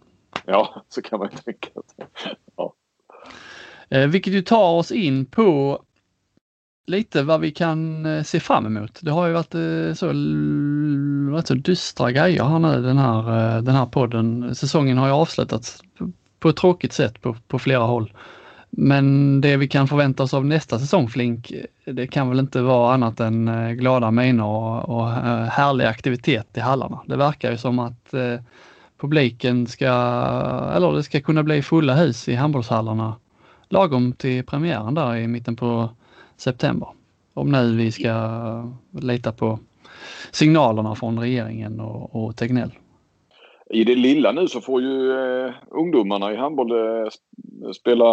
[0.46, 2.06] ja, så kan man ju tänka sig.
[2.58, 2.74] Ja.
[3.90, 5.80] Eh, vilket ju tar oss in på
[6.88, 9.00] lite vad vi kan eh, se fram emot.
[9.02, 10.06] Det har ju varit så,
[11.32, 14.56] varit så dystra grejer här nu den här, den här podden.
[14.56, 18.14] Säsongen har ju avslutats på- på ett tråkigt sätt på, på flera håll.
[18.74, 21.52] Men det vi kan förvänta oss av nästa säsong Flink,
[21.86, 26.58] det kan väl inte vara annat än eh, glada miner och, och eh, härlig aktivitet
[26.58, 27.00] i hallarna.
[27.06, 28.36] Det verkar ju som att eh,
[29.00, 29.88] publiken ska,
[30.76, 33.16] eller det ska kunna bli fulla hus i handbollshallarna
[33.70, 35.90] lagom till premiären där i mitten på
[36.38, 36.88] september.
[37.34, 39.60] Om nu vi ska lita på
[40.32, 42.72] signalerna från regeringen och, och Tegnell.
[43.74, 48.06] I det lilla nu så får ju eh, ungdomarna i handboll eh, sp- spela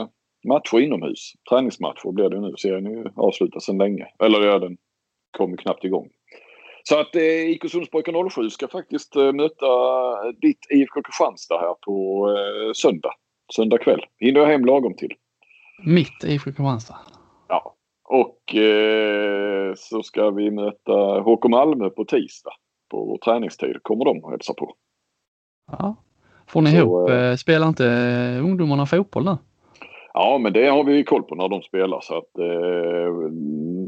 [0.00, 0.06] eh,
[0.48, 1.32] matcher inomhus.
[1.50, 2.54] Träningsmatcher blir det nu.
[2.58, 4.06] Serien är ju avslutad sedan länge.
[4.24, 4.76] Eller ja, den
[5.38, 6.08] kom ju knappt igång.
[6.82, 9.66] Så att eh, IK Sundsborg 07 ska faktiskt eh, möta
[10.40, 13.12] ditt IFK Kristianstad här på eh, söndag.
[13.56, 14.00] Söndag kväll.
[14.18, 15.12] Hinner jag hem lagom till.
[15.84, 16.96] Mitt i Kristianstad.
[17.48, 17.74] Ja.
[18.08, 22.52] Och eh, så ska vi möta HK Malmö på tisdag.
[22.90, 24.74] På vår träningstid kommer de och hälsa på.
[25.70, 25.96] Ja.
[26.46, 29.36] Får ni Så, ihop, eh, eh, spelar inte eh, ungdomarna fotboll nu?
[30.14, 32.00] Ja, men det har vi koll på när de spelar.
[32.00, 33.30] Så att, eh,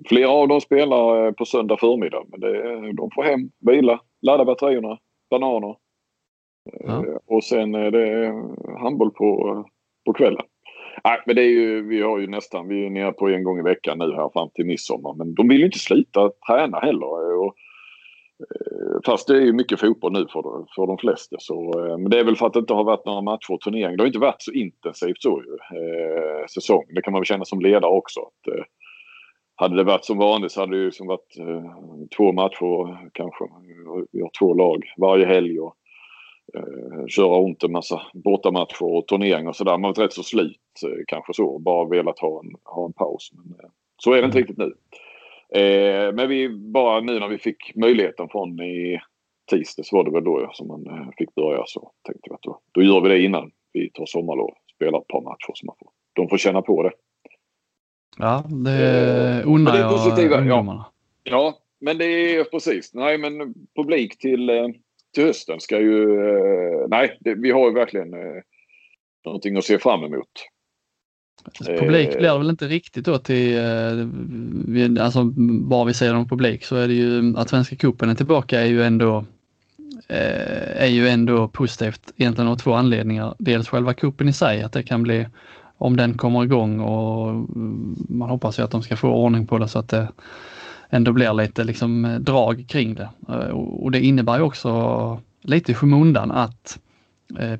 [0.08, 2.22] flera av dem spelar eh, på söndag förmiddag.
[2.28, 4.98] Men det, de får hem, vila, ladda batterierna,
[5.30, 5.76] bananer.
[6.86, 7.06] Ja.
[7.06, 8.32] Eh, och sen är det
[8.78, 9.64] handboll på,
[10.06, 10.42] på kvällen.
[11.04, 13.58] Nej, men det är ju, vi har ju nästan, vi är nere på en gång
[13.58, 15.14] i veckan nu här fram till midsommar.
[15.14, 17.36] Men de vill ju inte sluta träna heller.
[17.38, 17.54] Och,
[18.40, 20.42] Eh, fast det är ju mycket fotboll nu för,
[20.74, 21.36] för de flesta.
[21.38, 23.60] Så, eh, men det är väl för att det inte har varit några matcher och
[23.60, 23.96] turneringar.
[23.96, 26.84] Det har inte varit så intensivt så ju, eh, säsong.
[26.94, 28.20] Det kan man väl känna som ledare också.
[28.20, 28.64] Att, eh,
[29.56, 31.72] hade det varit som vanligt så hade det ju som varit eh,
[32.16, 33.44] två matcher kanske.
[34.12, 35.76] Vi har två lag varje helg och
[36.54, 39.72] eh, köra runt en massa bortamatcher och turneringar och sådär.
[39.72, 42.92] Man har varit rätt så slut eh, kanske så bara velat ha en, ha en
[42.92, 43.30] paus.
[43.32, 44.72] Men, eh, så är det inte riktigt nu.
[45.54, 49.00] Eh, men vi bara nu när vi fick möjligheten från i
[49.50, 52.60] tisdags var det väl då som man eh, fick börja så tänkte vi att då,
[52.72, 54.54] då gör vi det innan vi tar sommarlov.
[54.74, 56.92] Spelar ett par matcher så man får, de får känna på det.
[58.18, 59.06] Ja, det
[59.40, 60.40] Eh, unnar är jag positiva, ja.
[60.40, 60.84] ungdomarna.
[61.24, 62.04] Ja, men det
[62.36, 62.94] är precis.
[62.94, 64.66] Nej, men publik till, eh,
[65.14, 66.02] till hösten ska ju...
[66.28, 68.42] eh, Nej, det, vi har ju verkligen eh,
[69.24, 70.28] någonting att se fram emot.
[71.68, 75.24] Eh, publik blir det väl inte riktigt då till, eh, alltså
[75.60, 78.66] bara vi säger om publik så är det ju att Svenska cupen är tillbaka är
[78.66, 79.24] ju ändå
[80.08, 83.34] eh, är ju ändå positivt egentligen av två anledningar.
[83.38, 85.26] Dels själva kuppen i sig, att det kan bli
[85.78, 87.46] om den kommer igång och
[88.08, 90.08] man hoppas ju att de ska få ordning på det så att det
[90.90, 93.08] ändå blir lite liksom drag kring det.
[93.52, 96.78] Och det innebär ju också lite i skymundan att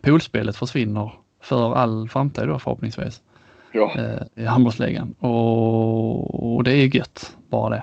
[0.01, 1.12] poolspelet försvinner
[1.43, 3.20] för all framtid då förhoppningsvis
[3.73, 7.83] Ja, eh, i handbollsligan och, och det är ju gött, bara det.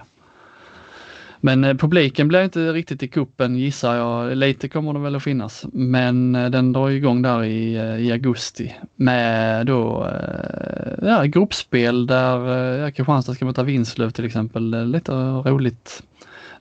[1.46, 4.38] Men eh, publiken blir inte riktigt i kuppen gissar jag.
[4.38, 5.66] Lite kommer det väl att finnas.
[5.74, 12.08] Men eh, den drar igång där i, eh, i augusti med då eh, ja, gruppspel
[12.08, 14.92] där eh, Kristianstad ska möta Vinslöv till exempel.
[14.92, 16.04] Lite roligt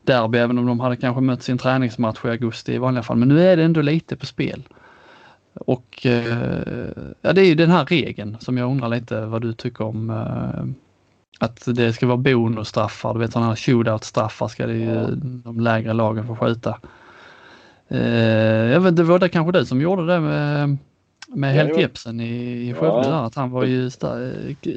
[0.05, 3.16] derby även om de hade kanske mött sin träningsmatch i augusti i vanliga fall.
[3.16, 4.62] Men nu är det ändå lite på spel.
[5.55, 6.07] Och
[7.20, 10.11] ja, det är ju den här regeln som jag undrar lite vad du tycker om
[11.40, 15.07] att det ska vara bonusstraffar, du vet sådana här shootout-straffar ska det ju
[15.44, 16.80] de lägre lagen få skjuta.
[17.88, 20.76] Eh, jag vet, det var det kanske du som gjorde det med,
[21.28, 23.26] med Helt Jepsen i, i Skövde, ja.
[23.26, 23.90] att han var ju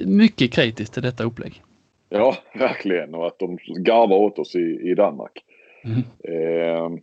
[0.05, 1.61] mycket kritisk till detta upplägg.
[2.09, 5.43] Ja, verkligen och att de garvar åt oss i, i Danmark.
[5.83, 5.99] Mm.
[6.23, 6.99] Eh,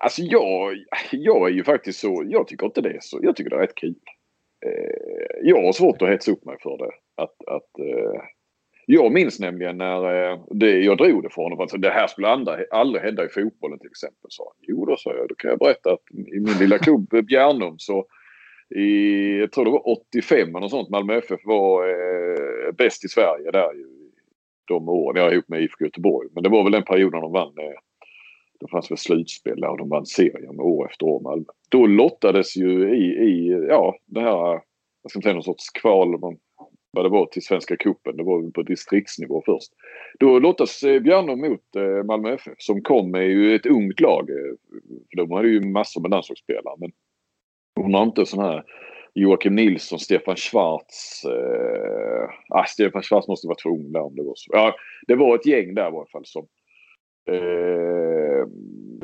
[0.00, 0.76] alltså jag,
[1.12, 3.60] jag är ju faktiskt så, jag tycker inte det är så, jag tycker det är
[3.60, 3.94] rätt kul.
[4.66, 6.90] Eh, jag har svårt att hetsa upp mig för det.
[7.22, 8.22] Att, att eh,
[8.86, 11.60] jag minns nämligen när eh, det, jag drog det från honom.
[11.60, 14.26] Alltså, det här skulle andra, aldrig hända i fotbollen till exempel.
[14.28, 16.02] Så, jo då sa jag, då kan jag berätta att
[16.34, 18.06] i min lilla klubb eh, Bjärnum så
[18.74, 23.50] i, jag tror det var 85 eller sånt, Malmö FF var eh, bäst i Sverige
[23.50, 23.86] där ju,
[24.68, 25.22] de åren.
[25.22, 26.28] Jag ihop med IFK Göteborg.
[26.34, 27.58] Men det var väl den perioden de vann.
[27.58, 27.78] Eh,
[28.60, 31.44] det fanns väl slutspel där och de vann serien år efter år Malmö.
[31.68, 34.60] Då lottades ju i, i ja, det här,
[35.02, 36.20] jag ska inte säga någon sorts kval,
[36.90, 38.16] vad det var till Svenska Kuppen.
[38.16, 39.72] Det var på distriktsnivå först.
[40.18, 44.30] Då lottas eh, Björnum mot eh, Malmö FF som kom med ju ett ungt lag.
[44.30, 44.54] Eh,
[45.16, 46.92] de hade ju massor med landslagsspelare men
[47.76, 48.64] hon har inte sån här
[49.14, 51.24] Joakim Nilsson, Stefan Schwarz.
[51.24, 54.50] Eh, ah, Stefan Schwarz måste vara för ung där om det var så.
[54.52, 54.74] Ja,
[55.06, 56.46] det var ett gäng där i alla fall som
[57.28, 58.48] eh,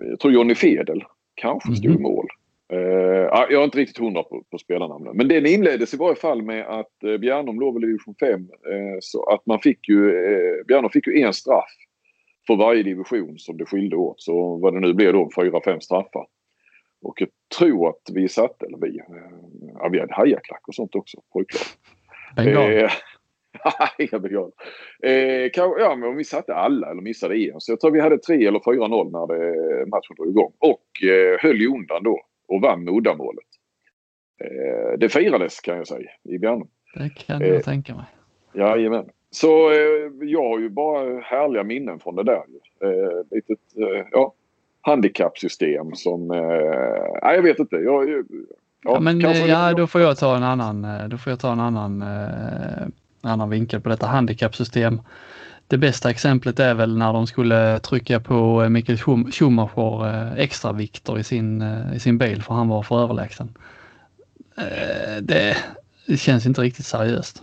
[0.01, 1.05] jag tror Jonny Fedel
[1.35, 2.03] kanske stod i mhm.
[2.03, 2.27] mål.
[2.73, 2.79] Uh,
[3.29, 5.17] jag är inte riktigt hundra på, på spelarnamnen.
[5.17, 8.41] Men den inleddes i varje fall med att uh, Bjärnum låg i division 5.
[8.41, 8.49] Uh,
[9.01, 11.71] så att man fick ju, uh, Bjärnum fick ju en straff
[12.47, 14.21] för varje division som det skilde åt.
[14.21, 16.27] Så vad det nu blev då, fyra, fem straffar.
[17.03, 19.01] Och jag tror att vi satte, eller vi,
[19.79, 21.63] ja vi hade hajaklack och sånt också, pojklag.
[23.99, 24.51] Inga bengal.
[25.03, 27.61] Eh, ja, men vi satte alla eller missade en.
[27.61, 30.53] Så jag tror vi hade 3 eller 4-0 när det, matchen drog igång.
[30.59, 33.45] Och eh, höll ju undan då och vann med uddamålet.
[34.41, 36.69] Eh, det firades kan jag säga i Bjärnum.
[36.95, 38.05] Det kan jag eh, tänka mig.
[38.55, 39.05] Jajamän.
[39.31, 42.43] Så eh, jag har ju bara härliga minnen från det där.
[42.83, 44.35] Eh, litet eh, ja,
[44.81, 46.31] handikappsystem som...
[46.31, 47.77] Eh, nej, jag vet inte.
[47.77, 48.23] Jag, ja,
[48.83, 51.53] ja, men eh, ja, då får jag ta en annan, eh, då får jag ta
[51.53, 52.89] en annan, eh,
[53.23, 55.01] annan vinkel på detta handikappsystem.
[55.67, 58.99] Det bästa exemplet är väl när de skulle trycka på eh, Mikael
[59.33, 63.55] Schumacher eh, extra vikter i sin, eh, i sin bil för han var för överlägsen.
[65.21, 65.57] Det,
[66.07, 67.43] det känns inte riktigt seriöst.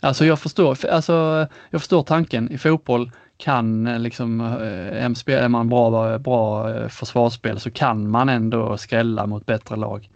[0.00, 2.52] Alltså jag förstår, alltså jag förstår tanken.
[2.52, 9.46] I fotboll kan liksom, är man bra, bra försvarsspel så kan man ändå skrälla mot
[9.46, 10.08] bättre lag.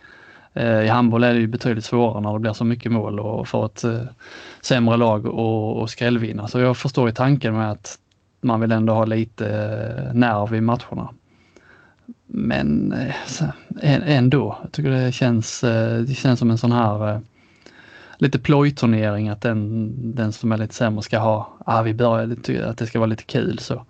[0.54, 3.66] I handboll är det ju betydligt svårare när det blir så mycket mål och för
[3.66, 3.84] ett
[4.60, 6.48] sämre lag och, och skrällvinna.
[6.48, 7.98] Så jag förstår ju tanken med att
[8.42, 11.08] man vill ändå ha lite eh, nerv i matcherna.
[12.26, 17.20] Men eh, ändå, jag tycker det känns, eh, det känns som en sån här
[18.16, 22.78] lite plojturnering att den, den som är lite sämre ska ha, ah, vi börjar att
[22.78, 23.84] det ska vara lite kul så.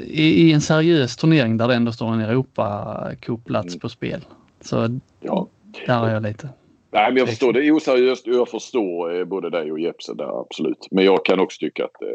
[0.00, 3.80] I, I, en seriös turnering där det ändå står en Europacup-plats mm.
[3.80, 4.20] på spel.
[4.60, 5.48] Så ja.
[5.86, 6.48] där är jag lite.
[6.92, 10.40] Nej, men jag förstår det är oseriöst jag förstår eh, både dig och Jepsen där
[10.40, 10.88] absolut.
[10.90, 12.08] Men jag kan också tycka att eh,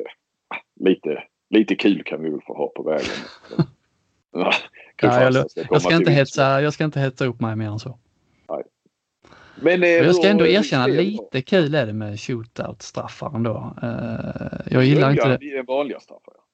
[0.79, 3.05] lite, lite kul kan vi väl få ha på vägen.
[4.33, 4.53] ja,
[5.01, 7.97] jag, jag, ska inte hetsa, jag ska inte hetsa upp mig mer än så.
[8.49, 8.63] Nej.
[9.61, 13.73] Men, eh, jag ska ändå erkänna lite kul är det med shootout-straffar ändå.
[13.83, 15.61] Uh, jag gillar inte det.
[15.61, 16.33] Vanliga straffar.
[16.33, 16.44] Ja,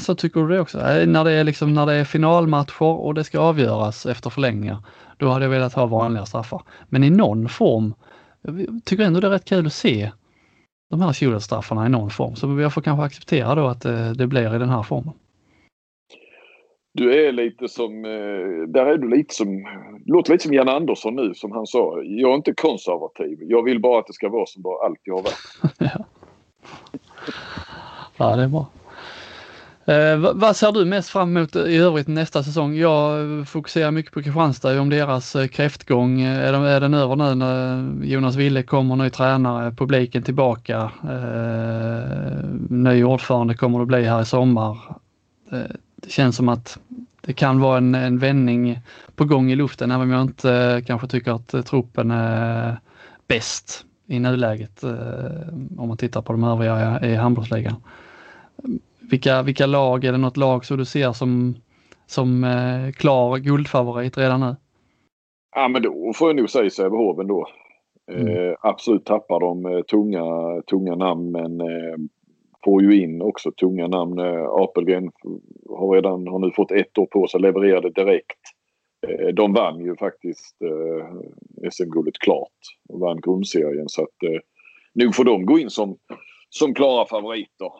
[0.00, 0.78] så tycker du det också?
[1.06, 4.78] När det är liksom när det är finalmatcher och det ska avgöras efter förlängningar.
[5.16, 6.62] Då hade jag velat ha vanliga straffar.
[6.88, 7.94] Men i någon form,
[8.42, 10.10] jag tycker ändå det är rätt kul att se
[10.90, 12.36] de här shootout-straffarna i någon form.
[12.36, 15.14] Så jag får kanske acceptera då att det, det blir i den här formen.
[16.94, 19.66] Du är lite som, eh, där är du lite som,
[20.06, 22.02] låter lite som Jan Andersson nu som han sa.
[22.02, 23.38] Jag är inte konservativ.
[23.40, 25.78] Jag vill bara att det ska vara som det alltid har varit.
[25.78, 26.04] ja.
[28.16, 28.66] ja, det är bra.
[29.84, 32.74] Eh, vad ser du mest fram emot i övrigt nästa säsong?
[32.74, 36.20] Jag fokuserar mycket på Kristianstad om deras eh, kräftgång.
[36.20, 40.90] Eh, är, de, är den över nu när Jonas Wille kommer, ny tränare, publiken tillbaka,
[41.02, 44.78] eh, ny ordförande kommer det bli här i sommar.
[45.52, 45.58] Eh,
[45.96, 46.78] det känns som att
[47.20, 48.80] det kan vara en, en vändning
[49.16, 52.80] på gång i luften även om jag inte eh, kanske tycker att eh, truppen är
[53.28, 54.84] bäst i nuläget
[55.76, 57.76] om man tittar på de övriga i handbollsligan
[59.12, 61.54] vilka, vilka lag, är det något lag som du ser som,
[62.06, 64.56] som eh, klar guldfavorit redan nu?
[65.56, 67.46] Ja men då får jag nog säga Sävehof ändå.
[68.12, 68.28] Mm.
[68.28, 70.24] Eh, absolut tappar de eh, tunga,
[70.70, 71.96] tunga namn men eh,
[72.64, 74.18] får ju in också tunga namn.
[74.18, 75.10] Eh, Apelgren
[75.68, 78.40] har redan har nu fått ett år på sig att leverera det direkt.
[79.08, 80.56] Eh, de vann ju faktiskt
[81.70, 84.42] SM-guldet klart och vann grundserien så att
[84.94, 85.96] nog får de gå in som,
[86.48, 87.70] som klara favoriter.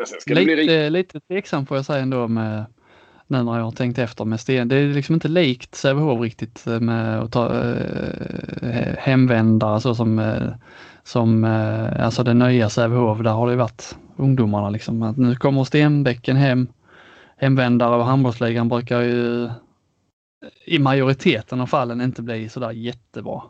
[0.00, 0.90] Eh, lite, bli...
[0.90, 2.64] lite tveksam får jag säga ändå med
[3.26, 4.68] nu när jag har tänkt efter med Sten.
[4.68, 7.46] Det är liksom inte likt Sävehof riktigt med att ta
[8.62, 10.48] eh, hemvändare så som, eh,
[11.02, 13.18] som eh, alltså det nya Sävehof.
[13.18, 15.02] Där har det varit ungdomarna liksom.
[15.02, 16.68] Att nu kommer Stenbäcken hem,
[17.36, 19.48] hemvändare och handbollsligan brukar ju
[20.66, 23.42] i majoriteten av fallen inte bli sådär jättebra.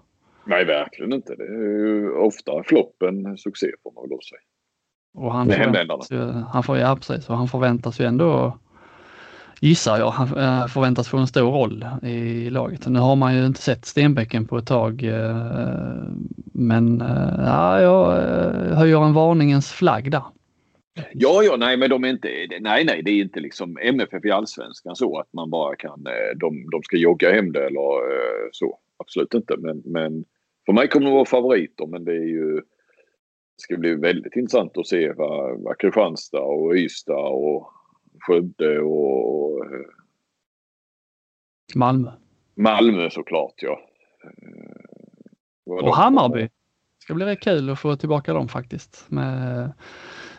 [0.45, 1.35] Nej, verkligen inte.
[1.35, 4.41] Det är ju ofta floppen succé får man väl säga.
[5.15, 8.59] Och han, förväntas ju, han, får, ja, precis, och han förväntas ju ändå
[9.63, 12.87] gissar jag, han eh, förväntas få en stor roll i laget.
[12.87, 15.95] Nu har man ju inte sett Stenbäcken på ett tag eh,
[16.55, 18.13] men eh, ja, jag
[18.77, 20.23] höjer en varningens flagg där.
[21.13, 22.29] Ja, ja, nej, men de är inte,
[22.61, 26.05] nej, nej, det är inte liksom MFF i allsvenskan så att man bara kan,
[26.37, 28.01] de, de ska jogga hem det eller
[28.53, 28.79] så.
[28.99, 30.25] Absolut inte, men, men
[30.67, 32.61] för mig kommer de vara favoriter, men det är ju,
[33.57, 37.73] det ska bli väldigt intressant att se vad, vad Kristianstad och Ystad och
[38.21, 39.65] Skövde och...
[39.65, 39.81] Eh,
[41.75, 42.11] Malmö.
[42.55, 43.81] Malmö såklart ja.
[45.67, 46.41] Och, och Hammarby.
[46.41, 49.05] Det ska bli rätt kul att få tillbaka dem faktiskt.
[49.09, 49.73] Med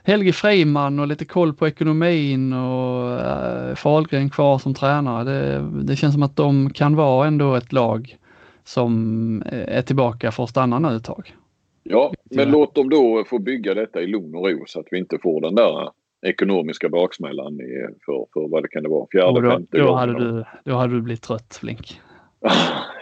[0.04, 5.24] Helge Freiman och lite koll på ekonomin och äh, Fahlgren kvar som tränare.
[5.24, 8.18] Det, det känns som att de kan vara ändå ett lag
[8.64, 11.36] som är tillbaka för att stanna nu ett tag.
[11.84, 14.98] Ja, men låt dem då få bygga detta i lugn och ro så att vi
[14.98, 15.90] inte får den där
[16.26, 17.58] ekonomiska baksmällan
[18.06, 20.94] för, för vad det kan det vara, fjärde, då, femte då hade du, Då hade
[20.94, 22.02] du blivit trött Flink.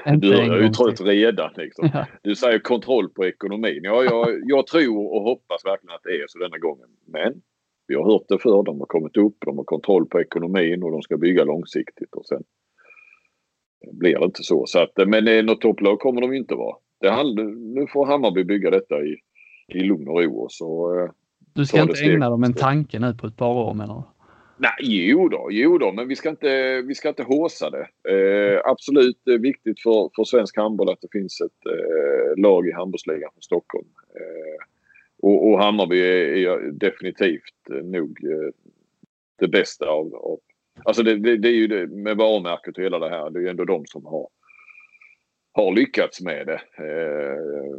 [0.18, 1.52] du är ju trött redan.
[1.58, 1.90] Liksom.
[1.94, 2.06] Ja.
[2.22, 3.80] Du säger kontroll på ekonomin.
[3.84, 6.88] Ja, jag, jag tror och hoppas verkligen att det är så denna gången.
[7.08, 7.42] Men
[7.88, 8.64] vi har hört det förr.
[8.64, 12.14] De har kommit upp, de har kontroll på ekonomin och de ska bygga långsiktigt.
[12.14, 12.44] Och sen
[13.92, 14.66] blir det inte så.
[14.66, 16.76] så att, men något topplag kommer de inte vara.
[17.02, 17.34] Det
[17.76, 19.18] nu får Hammarby bygga detta i,
[19.68, 20.39] i lugn och ro.
[20.39, 21.12] Och så, eh,
[21.54, 24.04] du ska inte ägna dem en tanke nu på ett par år menar du?
[24.58, 27.88] Nej, jo då, jo då, men vi ska inte, vi ska inte håsa det.
[28.10, 33.32] Eh, absolut viktigt för, för svensk handboll att det finns ett eh, lag i handbollsligan
[33.36, 33.88] för Stockholm.
[34.16, 34.66] Eh,
[35.22, 38.49] och, och Hammarby är, är definitivt nog eh,
[39.39, 40.39] det bästa av, av
[40.86, 43.30] Alltså det, det, det, är ju det med varumärket och hela det här.
[43.30, 44.28] Det är ju ändå de som har,
[45.54, 47.78] har lyckats med det eh,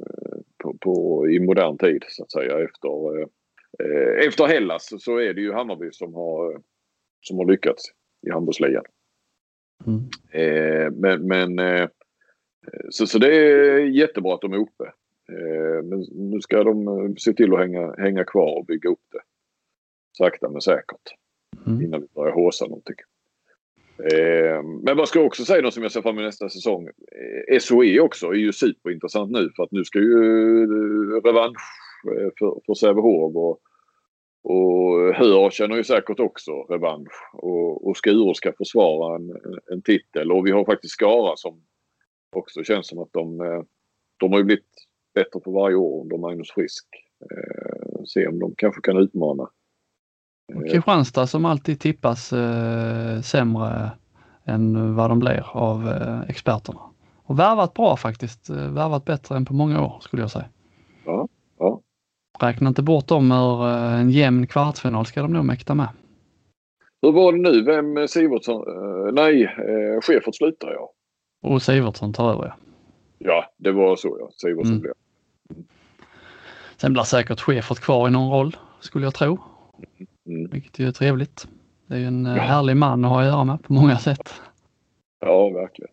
[0.63, 3.27] på, på, i modern tid så att säga efter eh,
[3.79, 6.63] Eh, efter Hellas så är det ju Hammarby som har,
[7.21, 7.83] som har lyckats
[8.27, 8.85] i handbollsligan.
[9.87, 10.01] Mm.
[10.33, 11.89] Eh, men men eh,
[12.91, 14.93] så, så det är jättebra att de är uppe.
[15.83, 19.21] Men nu ska de se till att hänga, hänga kvar och bygga upp det.
[20.19, 21.15] Sakta men säkert.
[21.67, 21.83] Mm.
[21.83, 22.97] Innan vi börjar håsa någonting.
[24.11, 26.89] Eh, men vad ska jag också säga då som jag ser fram emot nästa säsong.
[27.49, 30.13] Eh, SOE också är ju superintressant nu för att nu ska ju
[30.63, 31.61] eh, revansch
[32.39, 33.37] för, för Sävehof.
[33.37, 33.61] Och,
[34.45, 37.13] och Höör känner ju säkert också revansch.
[37.33, 39.31] Och, och Skuru ska försvara en,
[39.73, 40.33] en titel.
[40.33, 41.63] Och vi har faktiskt Skara som
[42.37, 43.39] också känns som att de,
[44.17, 44.69] de har ju blivit
[45.15, 46.87] bättre för varje år under Magnus Frisk.
[47.31, 49.51] Eh, se om de kanske kan utmana.
[50.55, 53.91] Och Kristianstad som alltid tippas eh, sämre
[54.45, 56.81] än vad de blir av eh, experterna.
[57.25, 58.51] Och värvat bra faktiskt.
[58.51, 60.49] Värvat bättre än på många år skulle jag säga.
[61.05, 61.29] Ja,
[61.59, 61.81] ja.
[62.41, 65.89] Räkna inte bort dem ur eh, en jämn kvartsfinal ska de nog mäkta med.
[67.03, 67.65] Hur var det nu?
[67.65, 68.69] Vem Sivertsson?
[68.69, 70.93] Uh, nej, uh, Schäfert slutar ja.
[71.43, 72.55] Och Sivertsson tar över ja.
[73.19, 74.29] Ja, det var så ja.
[74.37, 74.81] Sivertsson mm.
[74.81, 74.95] blev.
[76.77, 79.39] Sen blir säkert Schäfert kvar i någon roll skulle jag tro.
[79.79, 80.07] Mm.
[80.53, 81.49] Vilket ju är trevligt.
[81.87, 82.43] Det är ju en ja.
[82.43, 84.35] härlig man att ha att göra med på många sätt.
[85.21, 85.91] Ja, verkligen.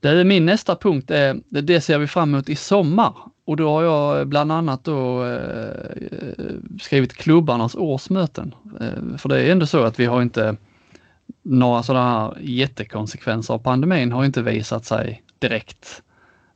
[0.00, 1.10] Det är min nästa punkt.
[1.10, 5.26] Är, det ser vi fram emot i sommar och då har jag bland annat då
[5.26, 6.34] eh,
[6.80, 8.54] skrivit klubbarnas årsmöten.
[8.80, 10.56] Eh, för det är ändå så att vi har inte
[11.42, 16.02] några sådana här jättekonsekvenser av pandemin har inte visat sig direkt.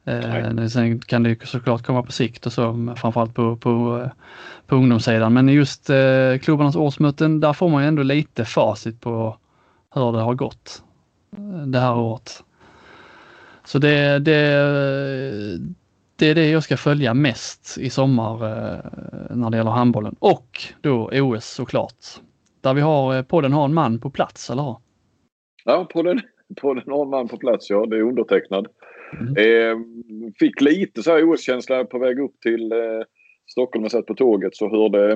[0.08, 4.08] Eh, sen kan det såklart komma på sikt och så, framförallt på, på,
[4.66, 5.32] på ungdomssidan.
[5.32, 9.36] Men just eh, klubbarnas årsmöten, där får man ju ändå lite facit på
[9.94, 10.82] hur det har gått
[11.36, 12.44] eh, det här året.
[13.64, 15.58] Så det, det
[16.18, 20.16] det är det jag ska följa mest i sommar eh, när det gäller handbollen.
[20.18, 22.04] Och då OS såklart.
[22.60, 24.76] Där vi har, eh, podden har en man på plats, eller hur?
[25.64, 26.20] Ja, podden,
[26.60, 27.86] podden har en man på plats, ja.
[27.86, 28.66] Det är undertecknad.
[29.12, 29.36] Mm.
[29.36, 29.78] Eh,
[30.38, 33.02] fick lite så här OS-känsla på väg upp till eh,
[33.50, 33.84] Stockholm.
[33.84, 35.12] Jag satt på tåget så hörde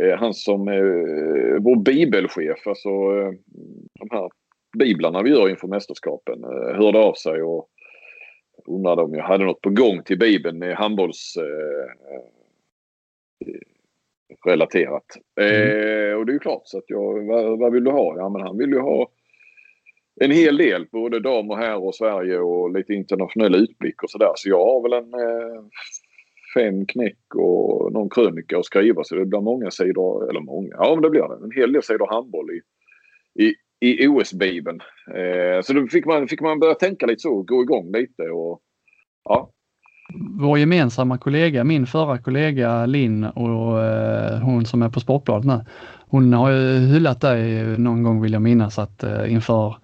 [0.00, 3.32] eh, han som eh, vår bibelchef, alltså eh,
[4.00, 4.30] de här
[4.78, 6.44] biblarna vi gör inför mästerskapen,
[6.74, 7.68] hörde av sig och
[8.66, 11.36] undrade om jag hade något på gång till Bibeln med handbolls
[14.44, 15.06] relaterat.
[15.40, 15.52] Mm.
[15.52, 18.16] Eh, och det är ju klart så att jag, vad, vad, vill du ha?
[18.16, 19.10] Ja men han vill ju ha
[20.24, 24.32] en hel del både dam och herr och Sverige och lite internationell utblick och sådär.
[24.34, 25.62] Så jag har väl en eh,
[26.54, 30.94] fem knäck och någon krönika att skriva så det blir många sidor, eller många, ja
[30.94, 31.44] men det blir det.
[31.44, 33.54] En hel del sidor handboll i,
[33.86, 34.80] i, i OS-bibeln.
[35.14, 38.60] Eh, så då fick man, fick man börja tänka lite så, gå igång lite och
[39.24, 39.50] ja.
[40.40, 45.64] Vår gemensamma kollega, min förra kollega Linn och eh, hon som är på Sportbladet nu.
[46.10, 49.76] Hon har ju hyllat dig någon gång vill jag minnas att eh, inför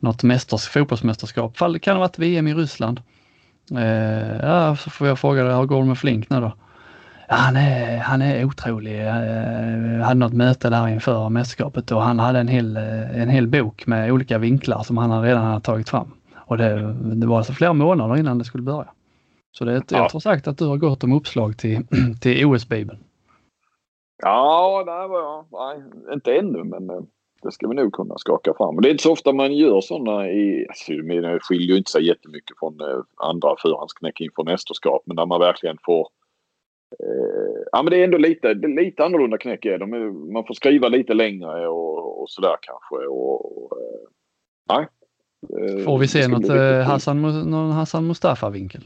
[0.00, 1.56] något mästers, fotbollsmästerskap.
[1.56, 3.00] Fall, kan det ha varit VM i Ryssland.
[3.70, 6.52] Eh, ja, så får jag fråga dig, hur går det med Flink nu då?
[7.28, 9.00] han är, han är otrolig.
[9.02, 13.86] Jag hade något möte där inför mästerskapet och han hade en hel, en hel bok
[13.86, 16.10] med olika vinklar som han redan hade tagit fram.
[16.34, 18.88] Och det, det var alltså flera månader innan det skulle börja.
[19.52, 19.98] Så det, ja.
[19.98, 21.86] jag tror sagt att du har gått om uppslag till,
[22.20, 22.98] till OS-bibeln.
[24.22, 25.08] Ja, nej,
[25.52, 27.02] nej, inte ännu men eh,
[27.42, 28.76] det ska vi nog kunna skaka fram.
[28.76, 30.66] Det är inte så ofta man gör sådana i...
[30.68, 35.26] Alltså, det skiljer ju inte sig jättemycket från eh, andra förhandsknäck inför mästerskap men där
[35.26, 36.08] man verkligen får
[37.00, 39.90] Eh, ja men det är ändå lite, lite annorlunda knäck är de.
[40.32, 43.06] Man får skriva lite längre och, och sådär kanske.
[43.06, 44.08] Och, och, eh,
[44.68, 44.86] nej.
[45.78, 46.48] Eh, får vi se något
[46.86, 48.84] Hassan, någon Hassan Mustafa-vinkel?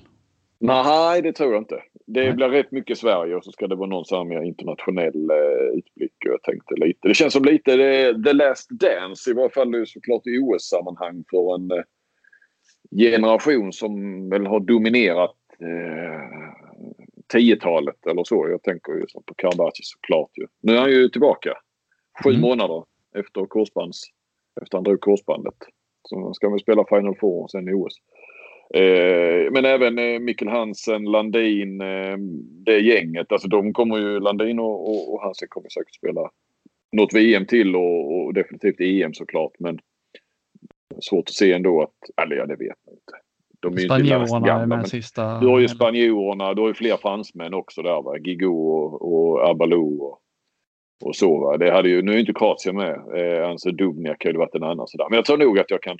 [0.58, 1.82] Nej, det tror jag inte.
[2.06, 5.78] Det blir rätt mycket Sverige och så ska det vara någon sån mer internationell uh,
[5.78, 6.12] utblick.
[6.18, 7.08] Jag tänkte lite.
[7.08, 11.54] Det känns som lite det, The Last Dance i varje fall såklart i OS-sammanhang för
[11.54, 11.84] en uh,
[12.96, 13.92] generation som
[14.30, 16.46] väl har dominerat uh,
[17.34, 18.48] 10-talet eller så.
[18.50, 20.46] Jag tänker ju på Karabatic såklart ju.
[20.62, 21.52] Nu är han ju tillbaka.
[22.24, 22.40] Sju mm.
[22.40, 22.84] månader
[23.14, 24.02] efter korsbands...
[24.62, 25.54] Efter han drog korsbandet.
[26.08, 27.94] Så ska vi spela Final Four och sen i OS.
[28.74, 32.16] Eh, men även eh, Mikkel Hansen, Landin, eh,
[32.66, 33.32] det gänget.
[33.32, 36.30] Alltså de kommer ju, Landin och, och, och Hansen kommer säkert spela
[36.92, 39.52] något VM till och, och definitivt EM såklart.
[39.58, 39.78] Men
[41.00, 43.12] svårt att se ändå att, eller ja det vet man inte.
[43.60, 45.40] De är Spanjorerna gamla, är med sista...
[45.40, 48.18] Du har ju spanjorerna, du har ju fler fransmän också där va.
[48.18, 50.20] Gigo och, och Abalou och,
[51.04, 51.56] och så va.
[51.56, 52.94] Det hade ju, nu är inte Kroatien med.
[53.16, 55.06] Eh, Anse Dubniak hade varit en annan sådär.
[55.10, 55.98] Men jag tror nog att jag kan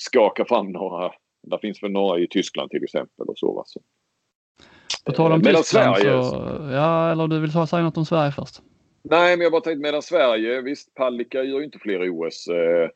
[0.00, 1.12] skaka fram några.
[1.42, 3.62] Där finns väl några i Tyskland till exempel och så va.
[3.66, 3.80] Så.
[5.04, 8.32] På tal om eh, Tyskland Sverige, så, ja eller du vill säga något om Sverige
[8.32, 8.62] först?
[9.02, 12.46] Nej men jag bara tänkte medan Sverige, visst Palicka gör ju inte fler OS.
[12.46, 12.88] Eh,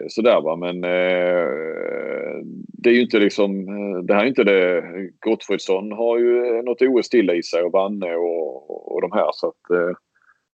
[0.00, 1.48] Eh, sådär va men eh,
[2.68, 4.82] det är ju inte liksom eh, det här är inte det.
[5.20, 9.48] Gottfridsson har ju något OS till i sig och Vanne och, och de här så
[9.48, 9.96] att eh,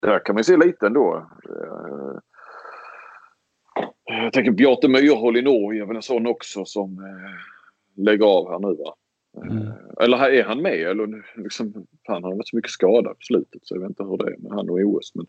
[0.03, 1.27] det här kan man se lite ändå.
[1.49, 2.19] Eh,
[4.07, 8.51] jag tänker Bjarte Myrhol i Norge är väl en sån också som eh, lägger av
[8.51, 8.95] här nu va.
[9.51, 9.73] Mm.
[10.01, 10.81] Eller är han med?
[10.81, 14.17] Eller liksom, han har varit så mycket skadad på slutet så jag vet inte hur
[14.17, 15.13] det är med han och OS.
[15.15, 15.27] Men,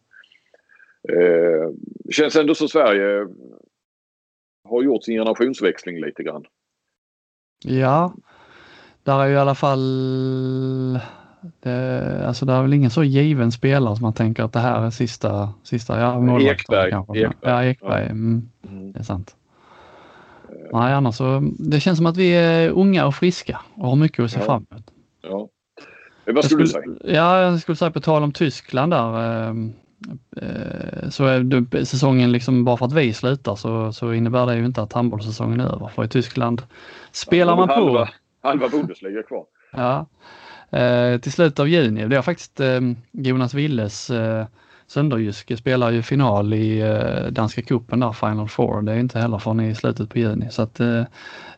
[1.09, 1.71] eh,
[2.11, 3.27] känns ändå som Sverige
[4.63, 6.45] har gjort sin generationsväxling lite grann.
[7.65, 8.15] Ja,
[9.03, 9.79] där är ju i alla fall
[11.59, 14.81] det, alltså det är väl ingen så given spelare som man tänker att det här
[14.81, 16.89] är sista, sista ja, Ekberg.
[16.89, 17.29] Ekberg.
[17.41, 18.03] Ja, Ekberg.
[18.05, 18.91] Mm, mm.
[18.91, 19.35] Det är sant.
[20.73, 24.25] Nej, annars så, det känns som att vi är unga och friska och har mycket
[24.25, 24.45] att se ja.
[24.45, 24.91] fram emot.
[25.21, 25.49] Ja.
[26.33, 26.83] Vad skulle, du säga?
[27.03, 29.47] Ja, jag skulle säga på tal om Tyskland där.
[29.49, 29.73] Ehm,
[30.41, 34.65] Eh, så är säsongen liksom bara för att vi slutar så, så innebär det ju
[34.65, 35.87] inte att handbollssäsongen är över.
[35.87, 36.61] För i Tyskland
[37.11, 37.73] spelar man på.
[37.73, 38.09] Halva,
[38.43, 39.45] halva Bundesliga kvar.
[39.71, 40.05] Ja.
[40.71, 42.07] Eh, till slutet av juni.
[42.07, 44.45] Det är faktiskt eh, Jonas Willes eh,
[44.87, 48.81] Sönderjyske spelar ju final i eh, danska kuppen där, Final Four.
[48.81, 51.03] Det är inte heller förrän i slutet på juni så att eh,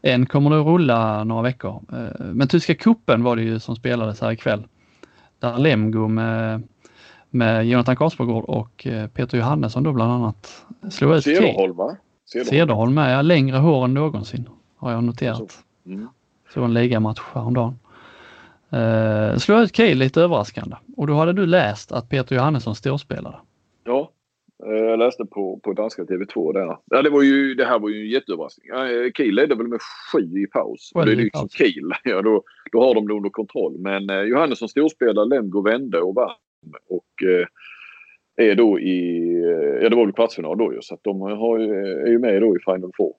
[0.01, 1.82] en kommer nog rulla några veckor.
[1.91, 4.68] Eh, men tyska kuppen var det ju som spelades här ikväll.
[5.39, 6.64] Där Lemgo med
[7.30, 11.95] med Jonathan Karlsborgård och eh, Peter Johannesson då bland annat slog ut Cederholm va?
[12.49, 15.64] Cederholm med, ja, längre hår än någonsin har jag noterat.
[15.86, 16.07] Mm.
[16.53, 17.80] Så en ligamatch häromdagen.
[18.72, 23.38] Eh, slog ut Kiel lite överraskande och då hade du läst att Peter Johannesson storspelade.
[23.84, 24.11] Ja,
[24.65, 26.78] Eh, jag läste på, på danska TV2 där.
[26.86, 28.67] Ja, det, var ju, det här var ju en jätteöverraskning.
[29.17, 29.80] Kiel ledde väl med
[30.11, 30.91] sju i paus.
[30.95, 31.53] Sju det är liksom paus.
[31.53, 31.91] Kiel.
[32.03, 33.78] Ja, då, då har de det under kontroll.
[33.78, 36.36] Men eh, Johannesson storspelade, Lemgo vände och vann.
[36.89, 37.47] Och eh,
[38.47, 40.82] är då i, eh, ja det var väl kvartsfinal då ju.
[40.82, 43.13] Så att de har, är ju med då i Final Four.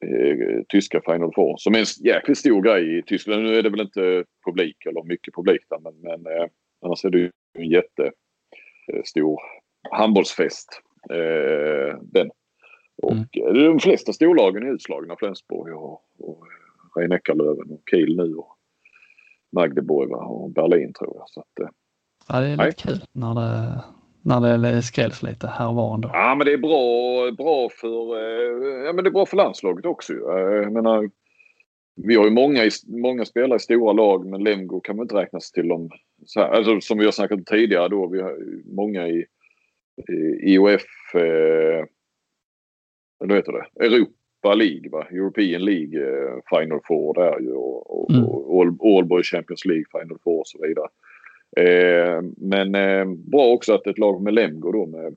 [0.00, 1.56] Eh, tyska Final Four.
[1.56, 3.42] Som är en jäkligt stor grej i Tyskland.
[3.42, 6.46] Nu är det väl inte publik eller mycket publik där men, men eh,
[6.84, 9.38] annars är det ju en jättestor
[9.90, 10.80] handbollsfest.
[11.10, 12.30] Eh, den.
[13.02, 13.56] Och Mm.
[13.56, 15.16] eh, de flesta storlagen är utslagna.
[15.18, 16.44] Flensburg och, och
[16.96, 18.56] Rhein-Neckarlöven och Kiel nu och
[19.52, 21.24] Magdeburg och Berlin tror jag.
[21.28, 21.68] Så att, eh,
[22.28, 22.66] Ja, det är Nej.
[22.66, 23.84] lite kul när det,
[24.24, 26.10] när det skrälls lite här och var ändå.
[26.12, 29.84] Ja men det är bra, bra för eh, ja, men det är bra för landslaget
[29.86, 30.12] också.
[30.12, 31.10] Eh, Jag menar,
[31.96, 32.60] vi har ju många,
[33.02, 35.90] många spelare i stora lag men Lemgo kan man inte räknas till dem.
[36.26, 38.06] Så här, alltså, som vi har snackat om tidigare då.
[38.08, 38.36] Vi har
[38.76, 39.24] många i,
[40.42, 41.84] i IOF, eh,
[43.18, 45.06] vad heter det, Europa League va?
[45.10, 48.24] European League eh, Final Four där ju och, och, Mm.
[48.24, 50.88] och All, All Boy Champions League Final Four och så vidare.
[51.56, 55.16] Eh, men eh, bra också att ett lag med Lemgo då med,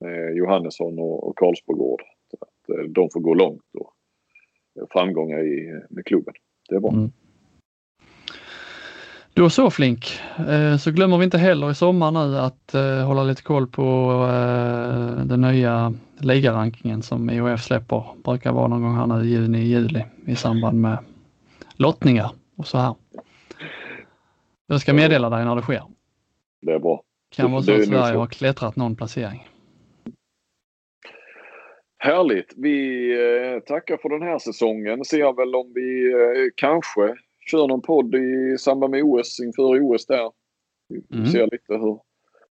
[0.00, 2.02] med Johannesson och, och Karlsbogård.
[2.40, 3.94] Att eh, de får gå långt och
[4.92, 6.34] framgångar i, med klubben.
[6.68, 6.90] Det är bra.
[6.90, 7.10] Mm.
[9.34, 10.06] Då så Flink,
[10.48, 14.10] eh, så glömmer vi inte heller i sommar nu att eh, hålla lite koll på
[15.24, 18.04] den nya ligarankingen som IOF släpper.
[18.24, 20.98] Brukar vara någon gång här nu i juni, juli i samband med
[21.76, 22.94] lottningar och så här.
[24.70, 25.82] Jag ska meddela dig när det sker.
[26.62, 27.02] Det är bra.
[27.30, 29.48] Kan vara så att Sverige har klättrat någon placering.
[31.98, 32.52] Härligt!
[32.56, 33.10] Vi
[33.54, 35.04] eh, tackar för den här säsongen.
[35.04, 37.14] Ser väl om vi eh, kanske
[37.50, 40.30] kör någon podd i samband med OS inför OS där.
[40.88, 41.26] Vi Mm.
[41.26, 41.98] ser lite hur,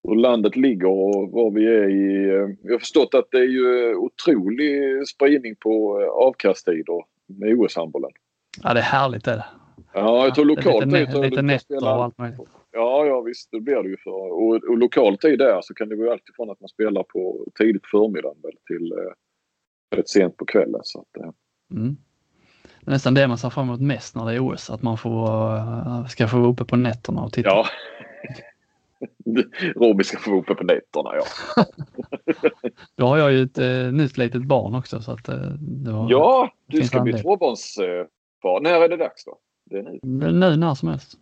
[0.08, 2.30] hur landet ligger och var vi är i.
[2.30, 8.12] eh, Jag har förstått att det är ju otrolig spridning på eh, avkasttider med OS-handbollen.
[8.64, 9.46] Ja, det är härligt är det.
[10.00, 12.40] Ja, jag tror Det är lokal lite, nä- så lite spela- och allt möjligt.
[12.72, 14.32] Ja, ja visst det blir det ju för.
[14.34, 17.46] Och, och lokal tid där så kan det gå alltid från att man spelar på
[17.60, 20.82] tidigt på förmiddagen väl till eh, rätt sent på kvällen.
[20.84, 21.30] Så att, eh,
[21.72, 21.98] Mm.
[22.82, 24.98] Det är nästan det man ser fram emot mest när det är OS, att man
[24.98, 27.50] får, eh, ska få vara uppe på nätterna och titta.
[27.50, 27.66] ja.
[29.76, 31.24] Robin ska få vara uppe på nätterna ja.
[32.96, 36.08] Då har jag ju ett eh, nytt litet barn också så att eh, det var,
[36.12, 38.62] Ja, du ska bli tvåbarnsfar.
[38.62, 39.38] När är det dags då?
[39.70, 40.32] Det är nu.
[40.32, 41.18] nu när som helst.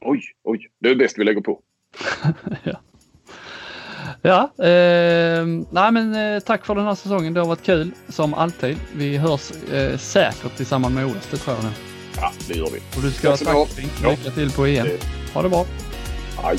[0.00, 0.70] Oj, oj.
[0.78, 1.60] Det är bäst vi lägger på.
[2.64, 2.80] ja,
[4.22, 7.34] ja eh, nej men eh, tack för den här säsongen.
[7.34, 8.76] Det har varit kul som alltid.
[8.96, 11.70] Vi hörs eh, säkert i samband med OS, det tror jag nu.
[12.16, 12.78] Ja, det gör vi.
[12.96, 14.18] Och du ska ha Tack så tack.
[14.18, 14.86] Lycka till på EM.
[15.34, 15.64] Ha det bra.
[16.44, 16.58] Aj.